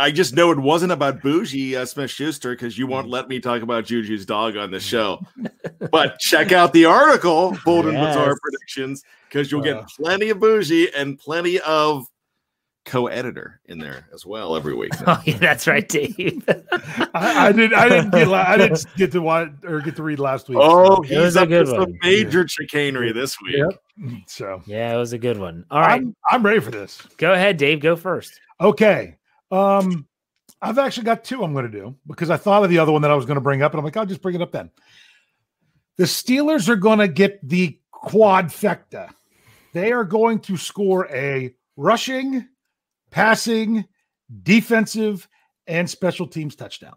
I 0.00 0.10
just 0.10 0.34
know 0.34 0.50
it 0.50 0.58
wasn't 0.58 0.92
about 0.92 1.20
Boujee 1.20 1.74
uh, 1.74 1.84
Smith 1.84 2.10
Schuster 2.10 2.52
because 2.52 2.78
you 2.78 2.86
won't 2.86 3.08
let 3.08 3.28
me 3.28 3.38
talk 3.38 3.60
about 3.60 3.84
Juju's 3.84 4.24
dog 4.24 4.56
on 4.56 4.70
the 4.70 4.80
show. 4.80 5.20
but 5.92 6.18
check 6.18 6.52
out 6.52 6.72
the 6.72 6.86
article, 6.86 7.56
Bold 7.66 7.84
and 7.84 7.94
yes. 7.94 8.16
Bizarre 8.16 8.36
Predictions, 8.40 9.04
because 9.28 9.52
you'll 9.52 9.60
uh, 9.60 9.64
get 9.64 9.88
plenty 9.88 10.30
of 10.30 10.38
Boujee 10.38 10.88
and 10.96 11.18
plenty 11.18 11.60
of 11.60 12.06
co-editor 12.86 13.60
in 13.66 13.78
there 13.78 14.08
as 14.14 14.24
well 14.24 14.56
every 14.56 14.74
week. 14.74 14.90
Oh 15.06 15.20
yeah, 15.26 15.36
that's 15.36 15.66
right, 15.66 15.86
Dave. 15.86 16.44
I, 17.12 17.48
I, 17.48 17.52
didn't. 17.52 17.74
I 17.74 17.88
didn't 17.88 18.10
get. 18.10 18.28
I 18.28 18.56
didn't 18.56 18.86
get 18.96 19.12
to 19.12 19.20
watch 19.20 19.50
or 19.64 19.80
get 19.80 19.96
to 19.96 20.02
read 20.02 20.18
last 20.18 20.48
week. 20.48 20.58
Oh, 20.60 21.02
so. 21.02 21.02
he's 21.02 21.36
up 21.36 21.48
to 21.50 21.66
some 21.66 21.92
major 22.02 22.40
yeah. 22.40 22.46
chicanery 22.46 23.12
this 23.12 23.36
week. 23.42 23.56
Yep. 23.56 24.22
So 24.28 24.62
yeah, 24.66 24.94
it 24.94 24.96
was 24.96 25.12
a 25.12 25.18
good 25.18 25.38
one. 25.38 25.66
All 25.70 25.80
right, 25.80 26.00
I'm, 26.00 26.16
I'm 26.30 26.42
ready 26.42 26.60
for 26.60 26.70
this. 26.70 27.02
Go 27.18 27.32
ahead, 27.34 27.58
Dave. 27.58 27.80
Go 27.80 27.96
first. 27.96 28.40
Okay. 28.60 29.16
Um, 29.50 30.06
I've 30.62 30.78
actually 30.78 31.04
got 31.04 31.24
two 31.24 31.42
I'm 31.42 31.52
going 31.52 31.70
to 31.70 31.78
do 31.78 31.96
because 32.06 32.30
I 32.30 32.36
thought 32.36 32.62
of 32.62 32.70
the 32.70 32.78
other 32.78 32.92
one 32.92 33.02
that 33.02 33.10
I 33.10 33.14
was 33.14 33.24
going 33.24 33.36
to 33.36 33.40
bring 33.40 33.62
up, 33.62 33.72
and 33.72 33.78
I'm 33.78 33.84
like, 33.84 33.96
I'll 33.96 34.06
just 34.06 34.22
bring 34.22 34.34
it 34.34 34.42
up 34.42 34.52
then. 34.52 34.70
The 35.96 36.04
Steelers 36.04 36.68
are 36.68 36.76
going 36.76 36.98
to 36.98 37.08
get 37.08 37.46
the 37.46 37.78
quadfecta. 37.92 39.10
They 39.72 39.92
are 39.92 40.04
going 40.04 40.40
to 40.40 40.56
score 40.56 41.08
a 41.12 41.54
rushing, 41.76 42.46
passing, 43.10 43.84
defensive, 44.42 45.28
and 45.66 45.88
special 45.88 46.26
teams 46.26 46.56
touchdown. 46.56 46.96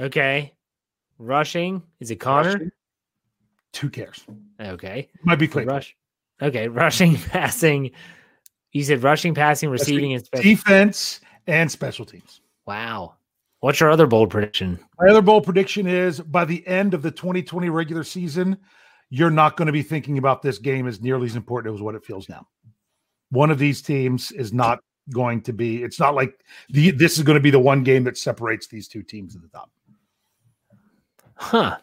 Okay. 0.00 0.54
Rushing. 1.18 1.82
Is 2.00 2.10
it 2.10 2.16
Conner? 2.16 2.52
Rushing. 2.52 2.70
Who 3.80 3.90
cares? 3.90 4.24
Okay. 4.60 5.08
Might 5.24 5.38
be 5.38 5.48
Claypool. 5.48 5.74
Rush. 5.74 5.96
Okay. 6.40 6.68
Rushing, 6.68 7.16
passing, 7.30 7.90
you 8.72 8.84
said 8.84 9.02
rushing, 9.02 9.34
passing, 9.34 9.70
receiving, 9.70 10.14
and 10.14 10.24
special 10.24 10.42
defense 10.42 11.20
and 11.46 11.70
special 11.70 12.04
teams. 12.04 12.40
Wow. 12.66 13.14
What's 13.60 13.80
your 13.80 13.90
other 13.90 14.06
bold 14.06 14.30
prediction? 14.30 14.78
My 15.00 15.08
other 15.08 15.22
bold 15.22 15.44
prediction 15.44 15.86
is 15.86 16.20
by 16.20 16.44
the 16.44 16.64
end 16.66 16.94
of 16.94 17.02
the 17.02 17.10
2020 17.10 17.70
regular 17.70 18.04
season, 18.04 18.56
you're 19.10 19.30
not 19.30 19.56
going 19.56 19.66
to 19.66 19.72
be 19.72 19.82
thinking 19.82 20.18
about 20.18 20.42
this 20.42 20.58
game 20.58 20.86
as 20.86 21.00
nearly 21.00 21.26
as 21.26 21.34
important 21.34 21.74
as 21.74 21.80
what 21.80 21.94
it 21.94 22.04
feels 22.04 22.28
now. 22.28 22.46
One 23.30 23.50
of 23.50 23.58
these 23.58 23.82
teams 23.82 24.30
is 24.32 24.52
not 24.52 24.80
going 25.10 25.40
to 25.42 25.52
be, 25.52 25.82
it's 25.82 25.98
not 25.98 26.14
like 26.14 26.38
the, 26.68 26.90
this 26.92 27.16
is 27.16 27.24
going 27.24 27.36
to 27.36 27.42
be 27.42 27.50
the 27.50 27.58
one 27.58 27.82
game 27.82 28.04
that 28.04 28.16
separates 28.16 28.68
these 28.68 28.86
two 28.86 29.02
teams 29.02 29.34
at 29.34 29.42
the 29.42 29.48
top. 29.48 29.70
Huh. 31.34 31.78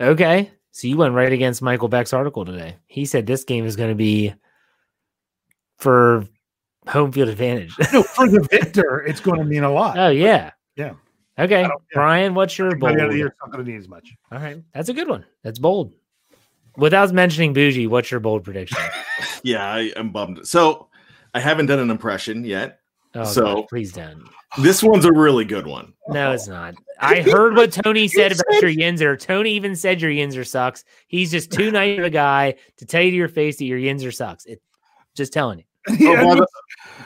Okay. 0.00 0.50
So 0.72 0.88
you 0.88 0.96
went 0.96 1.14
right 1.14 1.32
against 1.32 1.62
Michael 1.62 1.88
Beck's 1.88 2.12
article 2.12 2.44
today. 2.44 2.76
He 2.86 3.04
said 3.04 3.26
this 3.26 3.44
game 3.44 3.64
is 3.64 3.76
going 3.76 3.90
to 3.90 3.96
be 3.96 4.34
for 5.80 6.26
home 6.86 7.12
field 7.12 7.28
advantage. 7.28 7.74
no, 7.92 8.02
for 8.02 8.28
the 8.28 8.40
victor, 8.50 9.00
it's 9.06 9.20
going 9.20 9.38
to 9.38 9.44
mean 9.44 9.64
a 9.64 9.70
lot. 9.70 9.98
Oh 9.98 10.08
yeah, 10.08 10.50
yeah. 10.76 10.92
Okay, 11.38 11.62
yeah. 11.62 11.70
Brian, 11.92 12.34
what's 12.34 12.58
your 12.58 12.70
bold? 12.76 12.80
By 12.80 13.06
the 13.06 13.32
not 13.40 13.50
going 13.50 13.64
to 13.64 13.70
need 13.70 13.78
as 13.78 13.88
much. 13.88 14.14
All 14.30 14.38
right, 14.38 14.62
that's 14.74 14.88
a 14.88 14.92
good 14.92 15.08
one. 15.08 15.24
That's 15.42 15.58
bold. 15.58 15.94
Without 16.76 17.12
mentioning 17.12 17.54
Boujee, 17.54 17.88
what's 17.88 18.10
your 18.10 18.20
bold 18.20 18.44
prediction? 18.44 18.78
yeah, 19.42 19.66
I 19.66 19.92
am 19.96 20.10
bummed. 20.10 20.46
So 20.46 20.88
I 21.34 21.40
haven't 21.40 21.66
done 21.66 21.78
an 21.78 21.90
impression 21.90 22.44
yet. 22.44 22.80
Oh, 23.14 23.24
so 23.24 23.42
God, 23.42 23.68
please 23.68 23.92
don't. 23.92 24.28
This 24.58 24.82
one's 24.82 25.04
a 25.04 25.12
really 25.12 25.44
good 25.44 25.66
one. 25.66 25.94
No, 26.08 26.32
it's 26.32 26.46
not. 26.46 26.74
I 27.00 27.22
heard 27.22 27.56
what 27.56 27.72
Tony 27.72 28.06
said 28.06 28.32
about 28.32 28.44
said, 28.52 28.62
your 28.62 28.70
Yinzer. 28.72 29.18
Tony 29.18 29.52
even 29.52 29.74
said 29.74 30.00
your 30.00 30.10
Yinzer 30.10 30.46
sucks. 30.46 30.84
He's 31.08 31.30
just 31.30 31.50
too 31.50 31.70
nice 31.70 31.98
of 31.98 32.04
a 32.04 32.10
guy 32.10 32.54
to 32.76 32.86
tell 32.86 33.02
you 33.02 33.10
to 33.10 33.16
your 33.16 33.28
face 33.28 33.56
that 33.58 33.64
your 33.64 33.78
Yinzer 33.78 34.14
sucks. 34.14 34.44
It, 34.44 34.60
just 35.14 35.32
telling 35.32 35.58
you. 35.58 35.64
Yeah, 35.98 36.20
oh, 36.20 36.28
by, 36.28 36.34
the, 36.34 36.46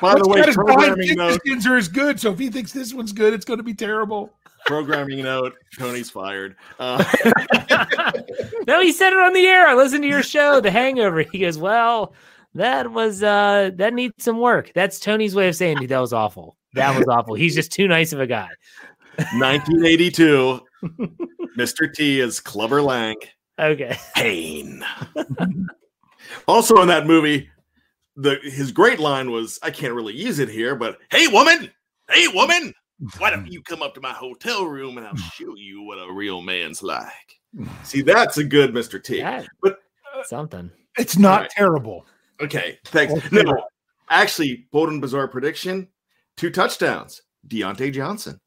by 0.00 0.14
the 0.14 0.28
way, 0.28 0.52
programming 0.52 1.14
note 1.16 1.40
are 1.66 1.78
is 1.78 1.88
good. 1.88 2.18
So 2.18 2.32
if 2.32 2.38
he 2.38 2.50
thinks 2.50 2.72
this 2.72 2.92
one's 2.92 3.12
good, 3.12 3.32
it's 3.32 3.44
going 3.44 3.58
to 3.58 3.64
be 3.64 3.74
terrible. 3.74 4.32
Programming 4.66 5.22
note: 5.22 5.54
Tony's 5.78 6.10
fired. 6.10 6.56
Uh, 6.78 7.04
no, 8.66 8.80
he 8.80 8.92
said 8.92 9.12
it 9.12 9.18
on 9.18 9.32
the 9.32 9.46
air. 9.46 9.66
I 9.66 9.74
listened 9.74 10.02
to 10.02 10.08
your 10.08 10.22
show, 10.22 10.60
The 10.60 10.70
Hangover. 10.70 11.22
He 11.22 11.38
goes, 11.38 11.56
"Well, 11.56 12.14
that 12.54 12.90
was 12.90 13.22
uh 13.22 13.70
that 13.76 13.94
needs 13.94 14.14
some 14.18 14.40
work." 14.40 14.72
That's 14.74 14.98
Tony's 14.98 15.34
way 15.34 15.48
of 15.48 15.54
saying 15.54 15.86
that 15.86 16.00
was 16.00 16.12
awful. 16.12 16.56
That 16.74 16.98
was 16.98 17.06
awful. 17.06 17.34
He's 17.34 17.54
just 17.54 17.72
too 17.72 17.86
nice 17.86 18.12
of 18.12 18.20
a 18.20 18.26
guy. 18.26 18.48
1982. 19.38 20.60
Mr. 21.56 21.92
T 21.92 22.20
is 22.20 22.40
Clubber 22.40 22.82
Lang. 22.82 23.16
Okay. 23.58 23.96
Pain. 24.16 24.84
also 26.48 26.80
in 26.82 26.88
that 26.88 27.06
movie, 27.06 27.48
the 28.16 28.38
his 28.42 28.72
great 28.72 28.98
line 28.98 29.30
was 29.30 29.58
I 29.62 29.70
can't 29.70 29.94
really 29.94 30.14
use 30.14 30.38
it 30.38 30.48
here, 30.48 30.74
but 30.74 30.98
hey 31.10 31.26
woman, 31.28 31.70
hey 32.10 32.28
woman, 32.28 32.72
why 33.18 33.30
don't 33.30 33.50
you 33.50 33.62
come 33.62 33.82
up 33.82 33.94
to 33.94 34.00
my 34.00 34.12
hotel 34.12 34.66
room 34.66 34.98
and 34.98 35.06
I'll 35.06 35.16
show 35.34 35.54
you 35.56 35.82
what 35.82 35.98
a 35.98 36.12
real 36.12 36.40
man's 36.40 36.82
like. 36.82 37.08
See, 37.82 38.02
that's 38.02 38.38
a 38.38 38.44
good 38.44 38.72
Mr. 38.72 39.02
T. 39.02 39.18
Yeah, 39.18 39.44
but 39.62 39.78
uh, 40.14 40.22
something. 40.24 40.70
It's 40.96 41.18
not 41.18 41.42
right. 41.42 41.50
terrible. 41.50 42.06
Okay, 42.40 42.78
thanks. 42.86 43.32
No, 43.32 43.64
actually, 44.10 44.66
bold 44.70 44.90
and 44.90 45.00
bizarre 45.00 45.28
prediction: 45.28 45.88
two 46.36 46.50
touchdowns. 46.50 47.22
Diontae 47.46 47.92
Johnson. 47.92 48.40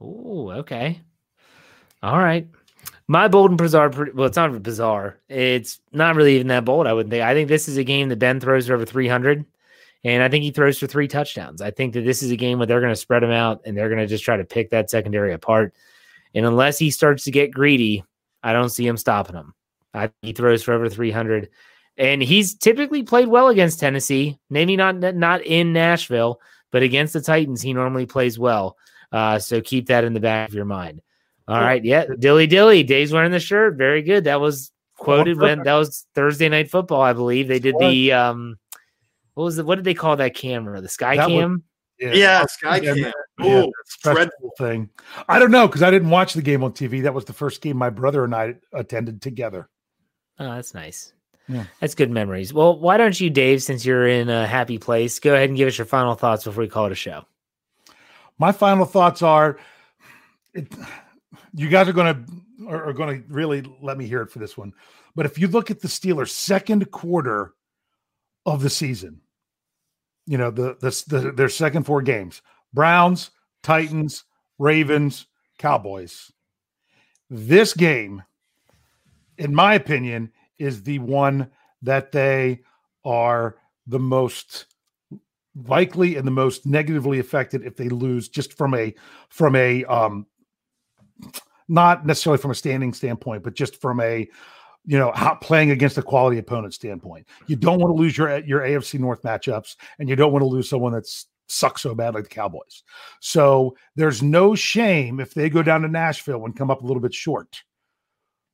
Oh, 0.00 0.50
okay. 0.50 1.00
All 2.02 2.18
right. 2.18 2.48
My 3.08 3.28
bold 3.28 3.50
and 3.50 3.58
bizarre, 3.58 3.90
well, 4.14 4.26
it's 4.26 4.36
not 4.36 4.62
bizarre. 4.62 5.18
It's 5.28 5.80
not 5.92 6.14
really 6.14 6.36
even 6.36 6.48
that 6.48 6.64
bold. 6.64 6.86
I 6.86 6.92
wouldn't 6.92 7.10
think. 7.10 7.22
I 7.22 7.34
think 7.34 7.48
this 7.48 7.68
is 7.68 7.76
a 7.76 7.84
game 7.84 8.08
that 8.08 8.18
Ben 8.18 8.40
throws 8.40 8.66
for 8.66 8.74
over 8.74 8.86
300, 8.86 9.44
and 10.04 10.22
I 10.22 10.28
think 10.28 10.44
he 10.44 10.50
throws 10.50 10.78
for 10.78 10.86
three 10.86 11.08
touchdowns. 11.08 11.60
I 11.60 11.70
think 11.70 11.94
that 11.94 12.04
this 12.04 12.22
is 12.22 12.30
a 12.30 12.36
game 12.36 12.58
where 12.58 12.66
they're 12.66 12.80
going 12.80 12.92
to 12.92 12.96
spread 12.96 13.22
him 13.22 13.30
out 13.30 13.62
and 13.64 13.76
they're 13.76 13.88
going 13.88 14.00
to 14.00 14.06
just 14.06 14.24
try 14.24 14.36
to 14.36 14.44
pick 14.44 14.70
that 14.70 14.90
secondary 14.90 15.32
apart. 15.32 15.74
And 16.34 16.46
unless 16.46 16.78
he 16.78 16.90
starts 16.90 17.24
to 17.24 17.30
get 17.30 17.52
greedy, 17.52 18.04
I 18.42 18.52
don't 18.52 18.70
see 18.70 18.86
him 18.86 18.96
stopping 18.96 19.36
him. 19.36 19.54
I 19.94 20.06
think 20.06 20.14
he 20.22 20.32
throws 20.32 20.62
for 20.62 20.72
over 20.72 20.88
300, 20.88 21.50
and 21.98 22.22
he's 22.22 22.54
typically 22.54 23.02
played 23.02 23.28
well 23.28 23.48
against 23.48 23.80
Tennessee. 23.80 24.38
Maybe 24.48 24.76
not 24.76 24.96
not 24.96 25.44
in 25.44 25.72
Nashville, 25.72 26.40
but 26.70 26.82
against 26.82 27.12
the 27.12 27.20
Titans, 27.20 27.60
he 27.60 27.74
normally 27.74 28.06
plays 28.06 28.38
well. 28.38 28.76
Uh, 29.12 29.38
so 29.38 29.60
keep 29.60 29.86
that 29.86 30.04
in 30.04 30.14
the 30.14 30.20
back 30.20 30.48
of 30.48 30.54
your 30.54 30.64
mind. 30.64 31.02
All 31.48 31.60
right, 31.60 31.84
yeah, 31.84 32.04
dilly 32.18 32.46
dilly. 32.46 32.82
Dave's 32.82 33.12
wearing 33.12 33.32
the 33.32 33.40
shirt. 33.40 33.76
Very 33.76 34.02
good. 34.02 34.24
That 34.24 34.40
was 34.40 34.70
quoted 34.96 35.38
when 35.38 35.62
that 35.64 35.74
was 35.74 36.06
Thursday 36.14 36.48
night 36.48 36.70
football, 36.70 37.00
I 37.00 37.12
believe. 37.12 37.48
They 37.48 37.58
did 37.58 37.76
the 37.78 38.12
um, 38.12 38.58
what 39.34 39.44
was 39.44 39.58
it? 39.58 39.66
What 39.66 39.76
did 39.76 39.84
they 39.84 39.94
call 39.94 40.16
that 40.16 40.34
camera? 40.34 40.80
The 40.80 40.88
sky 40.88 41.16
that 41.16 41.28
cam. 41.28 41.52
Was, 41.52 41.60
yeah, 41.98 42.12
yeah 42.12 42.46
sky 42.46 42.80
cam. 42.80 42.96
Yeah, 42.96 43.12
oh, 43.40 43.72
dreadful 44.02 44.52
thing. 44.58 44.90
I 45.28 45.38
don't 45.38 45.50
know 45.50 45.66
because 45.66 45.82
I 45.82 45.90
didn't 45.90 46.10
watch 46.10 46.34
the 46.34 46.42
game 46.42 46.62
on 46.62 46.72
TV. 46.72 47.02
That 47.02 47.14
was 47.14 47.24
the 47.24 47.32
first 47.32 47.60
game 47.60 47.76
my 47.76 47.90
brother 47.90 48.24
and 48.24 48.34
I 48.34 48.56
attended 48.72 49.22
together. 49.22 49.68
Oh, 50.38 50.54
that's 50.54 50.74
nice. 50.74 51.12
yeah. 51.48 51.64
that's 51.80 51.94
good 51.94 52.10
memories. 52.10 52.52
Well, 52.52 52.78
why 52.78 52.96
don't 52.96 53.18
you, 53.20 53.30
Dave, 53.30 53.62
since 53.62 53.84
you're 53.84 54.06
in 54.06 54.28
a 54.28 54.46
happy 54.46 54.78
place, 54.78 55.18
go 55.18 55.34
ahead 55.34 55.48
and 55.48 55.56
give 55.56 55.68
us 55.68 55.78
your 55.78 55.86
final 55.86 56.14
thoughts 56.14 56.44
before 56.44 56.62
we 56.62 56.68
call 56.68 56.86
it 56.86 56.92
a 56.92 56.96
show. 56.96 57.24
My 58.38 58.52
final 58.52 58.86
thoughts 58.86 59.22
are, 59.22 59.58
it, 60.54 60.72
you 61.54 61.68
guys 61.68 61.88
are 61.88 61.92
going 61.92 62.14
to 62.14 62.68
are, 62.68 62.92
going 62.92 63.22
to 63.22 63.32
really 63.32 63.62
let 63.80 63.98
me 63.98 64.06
hear 64.06 64.22
it 64.22 64.30
for 64.30 64.38
this 64.38 64.56
one. 64.56 64.72
But 65.14 65.26
if 65.26 65.38
you 65.38 65.48
look 65.48 65.70
at 65.70 65.80
the 65.80 65.88
Steelers' 65.88 66.28
second 66.28 66.90
quarter 66.90 67.54
of 68.46 68.62
the 68.62 68.70
season, 68.70 69.20
you 70.26 70.38
know 70.38 70.50
the, 70.50 70.76
the, 70.80 71.04
the 71.08 71.32
their 71.32 71.48
second 71.48 71.84
four 71.84 72.02
games: 72.02 72.42
Browns, 72.72 73.30
Titans, 73.62 74.24
Ravens, 74.58 75.26
Cowboys. 75.58 76.30
This 77.30 77.74
game, 77.74 78.22
in 79.38 79.54
my 79.54 79.74
opinion, 79.74 80.32
is 80.58 80.82
the 80.82 80.98
one 80.98 81.50
that 81.82 82.12
they 82.12 82.60
are 83.04 83.56
the 83.86 83.98
most 83.98 84.66
likely 85.66 86.16
and 86.16 86.26
the 86.26 86.32
most 86.32 86.64
negatively 86.64 87.18
affected 87.18 87.62
if 87.64 87.76
they 87.76 87.88
lose 87.88 88.28
just 88.28 88.54
from 88.54 88.74
a 88.74 88.94
from 89.28 89.54
a 89.54 89.84
um 89.84 90.26
not 91.68 92.04
necessarily 92.06 92.40
from 92.40 92.50
a 92.50 92.54
standing 92.54 92.92
standpoint 92.92 93.42
but 93.42 93.54
just 93.54 93.80
from 93.80 94.00
a 94.00 94.28
you 94.84 94.98
know 94.98 95.12
how 95.14 95.34
playing 95.34 95.70
against 95.70 95.98
a 95.98 96.02
quality 96.02 96.38
opponent 96.38 96.74
standpoint. 96.74 97.26
You 97.46 97.56
don't 97.56 97.78
want 97.78 97.90
to 97.90 98.00
lose 98.00 98.16
your 98.16 98.38
your 98.38 98.60
afc 98.60 98.98
north 98.98 99.22
matchups 99.22 99.76
and 99.98 100.08
you 100.08 100.16
don't 100.16 100.32
want 100.32 100.42
to 100.42 100.46
lose 100.46 100.68
someone 100.68 100.92
that's 100.92 101.26
sucks 101.48 101.82
so 101.82 101.94
bad 101.94 102.14
like 102.14 102.24
the 102.24 102.30
cowboys. 102.30 102.82
So 103.20 103.76
there's 103.94 104.22
no 104.22 104.54
shame 104.54 105.20
if 105.20 105.34
they 105.34 105.50
go 105.50 105.62
down 105.62 105.82
to 105.82 105.88
nashville 105.88 106.44
and 106.44 106.56
come 106.56 106.70
up 106.70 106.82
a 106.82 106.86
little 106.86 107.02
bit 107.02 107.14
short 107.14 107.62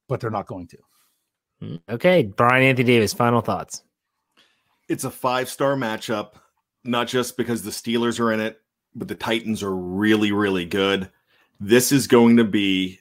but 0.08 0.20
they're 0.20 0.30
not 0.30 0.46
going 0.46 0.66
to. 0.68 0.78
Mm, 1.62 1.80
okay 1.88 2.22
brian 2.24 2.62
anthony 2.64 2.86
davis 2.86 3.14
final 3.14 3.40
thoughts. 3.40 3.82
It's 4.88 5.04
a 5.04 5.10
five 5.10 5.48
star 5.48 5.76
matchup 5.76 6.32
not 6.84 7.08
just 7.08 7.36
because 7.36 7.62
the 7.62 7.70
steelers 7.70 8.20
are 8.20 8.32
in 8.32 8.40
it 8.40 8.60
but 8.94 9.08
the 9.08 9.14
titans 9.14 9.62
are 9.62 9.74
really 9.74 10.32
really 10.32 10.66
good 10.66 11.10
this 11.60 11.92
is 11.92 12.06
going 12.06 12.36
to 12.36 12.44
be 12.44 13.00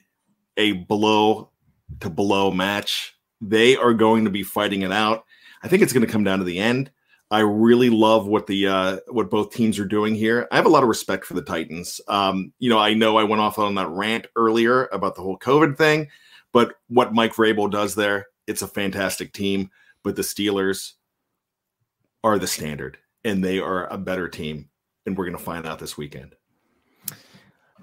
a 0.56 0.72
blow 0.72 1.50
to 2.00 2.10
blow 2.10 2.50
match 2.50 3.18
they 3.40 3.76
are 3.76 3.94
going 3.94 4.24
to 4.24 4.30
be 4.30 4.42
fighting 4.42 4.82
it 4.82 4.92
out. 4.92 5.24
I 5.62 5.68
think 5.68 5.82
it's 5.82 5.92
going 5.92 6.06
to 6.06 6.12
come 6.12 6.24
down 6.24 6.38
to 6.38 6.44
the 6.44 6.58
end. 6.58 6.90
I 7.30 7.40
really 7.40 7.90
love 7.90 8.26
what 8.26 8.46
the 8.46 8.68
uh, 8.68 8.98
what 9.08 9.30
both 9.30 9.52
teams 9.52 9.78
are 9.78 9.84
doing 9.84 10.14
here. 10.14 10.48
I 10.50 10.56
have 10.56 10.66
a 10.66 10.70
lot 10.70 10.82
of 10.82 10.88
respect 10.88 11.26
for 11.26 11.34
the 11.34 11.42
Titans. 11.42 12.00
Um, 12.08 12.52
you 12.58 12.70
know, 12.70 12.78
I 12.78 12.94
know 12.94 13.18
I 13.18 13.24
went 13.24 13.42
off 13.42 13.58
on 13.58 13.74
that 13.74 13.88
rant 13.88 14.26
earlier 14.34 14.86
about 14.92 15.14
the 15.14 15.22
whole 15.22 15.38
COVID 15.38 15.76
thing, 15.76 16.08
but 16.52 16.76
what 16.88 17.12
Mike 17.12 17.34
Vrabel 17.34 17.70
does 17.70 17.94
there, 17.94 18.26
it's 18.46 18.62
a 18.62 18.68
fantastic 18.68 19.32
team. 19.32 19.70
But 20.04 20.16
the 20.16 20.22
Steelers 20.22 20.92
are 22.24 22.38
the 22.38 22.46
standard, 22.46 22.96
and 23.24 23.44
they 23.44 23.58
are 23.58 23.92
a 23.92 23.98
better 23.98 24.28
team, 24.28 24.70
and 25.04 25.16
we're 25.16 25.26
going 25.26 25.36
to 25.36 25.42
find 25.42 25.66
out 25.66 25.78
this 25.78 25.98
weekend. 25.98 26.34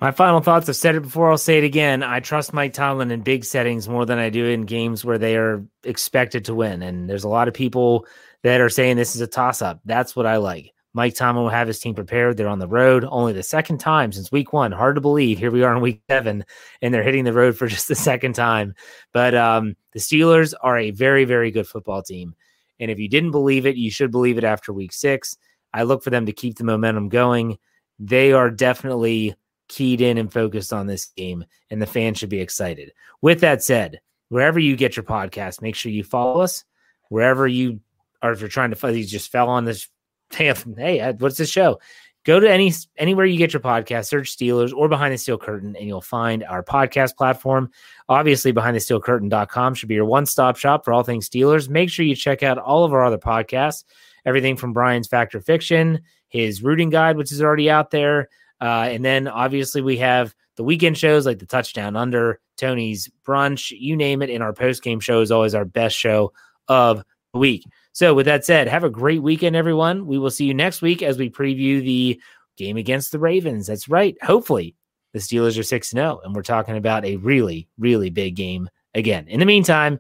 My 0.06 0.12
final 0.12 0.40
thoughts 0.40 0.70
I've 0.70 0.76
said 0.76 0.94
it 0.94 1.02
before, 1.02 1.32
I'll 1.32 1.38
say 1.40 1.58
it 1.58 1.64
again. 1.64 2.04
I 2.04 2.20
trust 2.20 2.54
Mike 2.54 2.74
Tomlin 2.74 3.10
in 3.10 3.22
big 3.22 3.44
settings 3.44 3.90
more 3.90 4.06
than 4.06 4.20
I 4.20 4.30
do 4.30 4.46
in 4.46 4.68
games 4.68 5.04
where 5.04 5.18
they 5.18 5.36
are 5.36 5.66
expected 5.84 6.46
to 6.46 6.54
win. 6.54 6.84
And 6.84 7.10
there's 7.10 7.24
a 7.24 7.28
lot 7.28 7.48
of 7.48 7.56
people 7.56 8.06
that 8.44 8.62
are 8.62 8.70
saying 8.70 8.98
this 8.98 9.16
is 9.16 9.22
a 9.22 9.26
toss 9.26 9.64
up. 9.64 9.80
That's 9.84 10.16
what 10.16 10.28
I 10.28 10.38
like. 10.38 10.72
Mike 10.94 11.16
Tomlin 11.16 11.42
will 11.46 11.50
have 11.50 11.68
his 11.68 11.80
team 11.80 11.96
prepared. 11.96 12.38
They're 12.38 12.48
on 12.48 12.60
the 12.60 12.68
road 12.68 13.04
only 13.10 13.34
the 13.34 13.42
second 13.42 13.80
time 13.80 14.12
since 14.12 14.32
week 14.32 14.54
one. 14.54 14.72
Hard 14.72 14.94
to 14.94 15.02
believe. 15.02 15.40
Here 15.40 15.50
we 15.50 15.64
are 15.64 15.76
in 15.76 15.82
week 15.82 16.04
seven, 16.08 16.46
and 16.84 16.94
they're 16.94 17.02
hitting 17.02 17.24
the 17.24 17.34
road 17.34 17.58
for 17.58 17.66
just 17.76 17.88
the 17.88 17.96
second 17.96 18.34
time. 18.34 18.76
But 19.12 19.34
um, 19.34 19.76
the 19.94 20.00
Steelers 20.00 20.54
are 20.62 20.78
a 20.78 20.92
very, 20.92 21.26
very 21.26 21.50
good 21.50 21.68
football 21.68 22.04
team. 22.04 22.36
And 22.80 22.92
if 22.92 23.00
you 23.00 23.10
didn't 23.10 23.32
believe 23.32 23.66
it, 23.66 23.76
you 23.76 23.90
should 23.90 24.12
believe 24.12 24.38
it 24.38 24.44
after 24.44 24.72
week 24.72 24.94
six. 24.94 25.36
I 25.74 25.82
look 25.82 26.04
for 26.04 26.12
them 26.12 26.28
to 26.28 26.32
keep 26.32 26.60
the 26.60 26.64
momentum 26.64 27.10
going. 27.10 27.58
They 27.98 28.34
are 28.34 28.52
definitely 28.52 29.34
keyed 29.68 30.02
in 30.02 30.18
and 30.18 30.32
focused 30.32 30.74
on 30.74 30.88
this 30.88 31.08
game, 31.18 31.46
and 31.70 31.82
the 31.82 31.86
fans 31.86 32.18
should 32.18 32.30
be 32.30 32.42
excited. 32.42 32.92
With 33.22 33.42
that 33.42 33.64
said, 33.64 34.00
wherever 34.30 34.60
you 34.60 34.76
get 34.76 34.96
your 34.96 35.04
podcast, 35.04 35.62
make 35.62 35.76
sure 35.76 35.92
you 35.92 36.04
follow 36.04 36.42
us. 36.42 36.64
Wherever 37.10 37.48
you 37.48 37.80
are, 38.22 38.32
if 38.32 38.40
you're 38.40 38.50
trying 38.50 38.74
to, 38.74 38.98
you 38.98 39.06
just 39.06 39.32
fell 39.32 39.50
on 39.50 39.66
this. 39.66 39.88
Hey, 40.38 41.14
what's 41.20 41.38
this 41.38 41.50
show? 41.50 41.80
Go 42.26 42.40
to 42.40 42.50
any 42.50 42.74
anywhere 42.98 43.28
you 43.28 43.38
get 43.38 43.54
your 43.54 43.60
podcast, 43.60 44.08
search 44.08 44.36
Steelers 44.36 44.74
or 44.74 44.90
Behind 44.90 45.14
the 45.14 45.18
Steel 45.20 45.38
Curtain, 45.38 45.76
and 45.76 45.88
you'll 45.88 46.02
find 46.02 46.44
our 46.44 46.64
podcast 46.64 47.16
platform. 47.16 47.70
Obviously, 48.10 48.52
Behind 48.52 48.76
the 48.76 48.80
Steel 48.80 49.00
Curtain.com 49.00 49.76
should 49.76 49.90
be 49.90 49.96
your 49.96 50.06
one 50.06 50.26
stop 50.26 50.58
shop 50.58 50.84
for 50.84 50.92
all 50.92 51.04
things 51.04 51.30
Steelers. 51.30 51.70
Make 51.70 51.92
sure 51.92 52.04
you 52.04 52.16
check 52.16 52.42
out 52.42 52.58
all 52.58 52.84
of 52.84 52.94
our 52.94 53.06
other 53.06 53.20
podcasts, 53.20 53.84
everything 54.26 54.58
from 54.58 54.74
Brian's 54.74 55.08
Fact 55.08 55.36
or 55.36 55.40
Fiction, 55.40 56.02
his 56.28 56.64
rooting 56.64 56.90
guide, 56.90 57.16
which 57.16 57.32
is 57.32 57.44
already 57.44 57.70
out 57.70 57.92
there. 57.92 58.30
Uh, 58.62 58.88
and 58.90 59.04
then 59.04 59.28
obviously 59.28 59.82
we 59.82 59.98
have 59.98 60.34
the 60.56 60.64
weekend 60.64 60.98
shows 60.98 61.26
like 61.26 61.40
the 61.40 61.46
touchdown 61.46 61.96
under 61.96 62.40
Tony's 62.58 63.10
brunch, 63.26 63.76
you 63.78 63.96
name 63.96 64.22
it. 64.22 64.30
And 64.30 64.42
our 64.42 64.54
post 64.54 64.84
game 64.84 65.00
show 65.00 65.22
is 65.22 65.32
always 65.32 65.54
our 65.54 65.66
best 65.66 65.98
show 65.98 66.32
of 66.68 67.04
the 67.34 67.40
week. 67.40 67.66
So 67.92 68.14
with 68.14 68.26
that 68.26 68.46
said, 68.46 68.68
have 68.68 68.84
a 68.84 68.90
great 68.90 69.22
weekend, 69.22 69.56
everyone. 69.56 70.06
We 70.06 70.18
will 70.18 70.32
see 70.32 70.46
you 70.46 70.54
next 70.54 70.82
week 70.82 71.02
as 71.02 71.18
we 71.18 71.30
preview 71.30 71.84
the 71.84 72.22
game 72.58 72.78
against 72.78 73.12
the 73.12 73.20
Ravens. 73.20 73.68
That's 73.68 73.88
right. 73.88 74.18
Hopefully 74.22 74.76
the 75.14 75.20
Steelers 75.20 75.58
are 75.58 75.64
6 75.64 75.90
0, 75.92 76.22
and 76.24 76.36
we're 76.36 76.42
talking 76.42 76.76
about 76.76 77.06
a 77.06 77.16
really, 77.18 77.70
really 77.78 78.10
big 78.10 78.36
game 78.36 78.70
again. 78.94 79.28
In 79.28 79.40
the 79.40 79.46
meantime, 79.46 80.00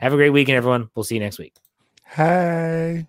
have 0.00 0.12
a 0.12 0.16
great 0.16 0.30
weekend, 0.30 0.56
everyone. 0.56 0.88
We'll 0.94 1.04
see 1.04 1.16
you 1.16 1.20
next 1.20 1.38
week. 1.38 1.54
Hey. 2.06 3.06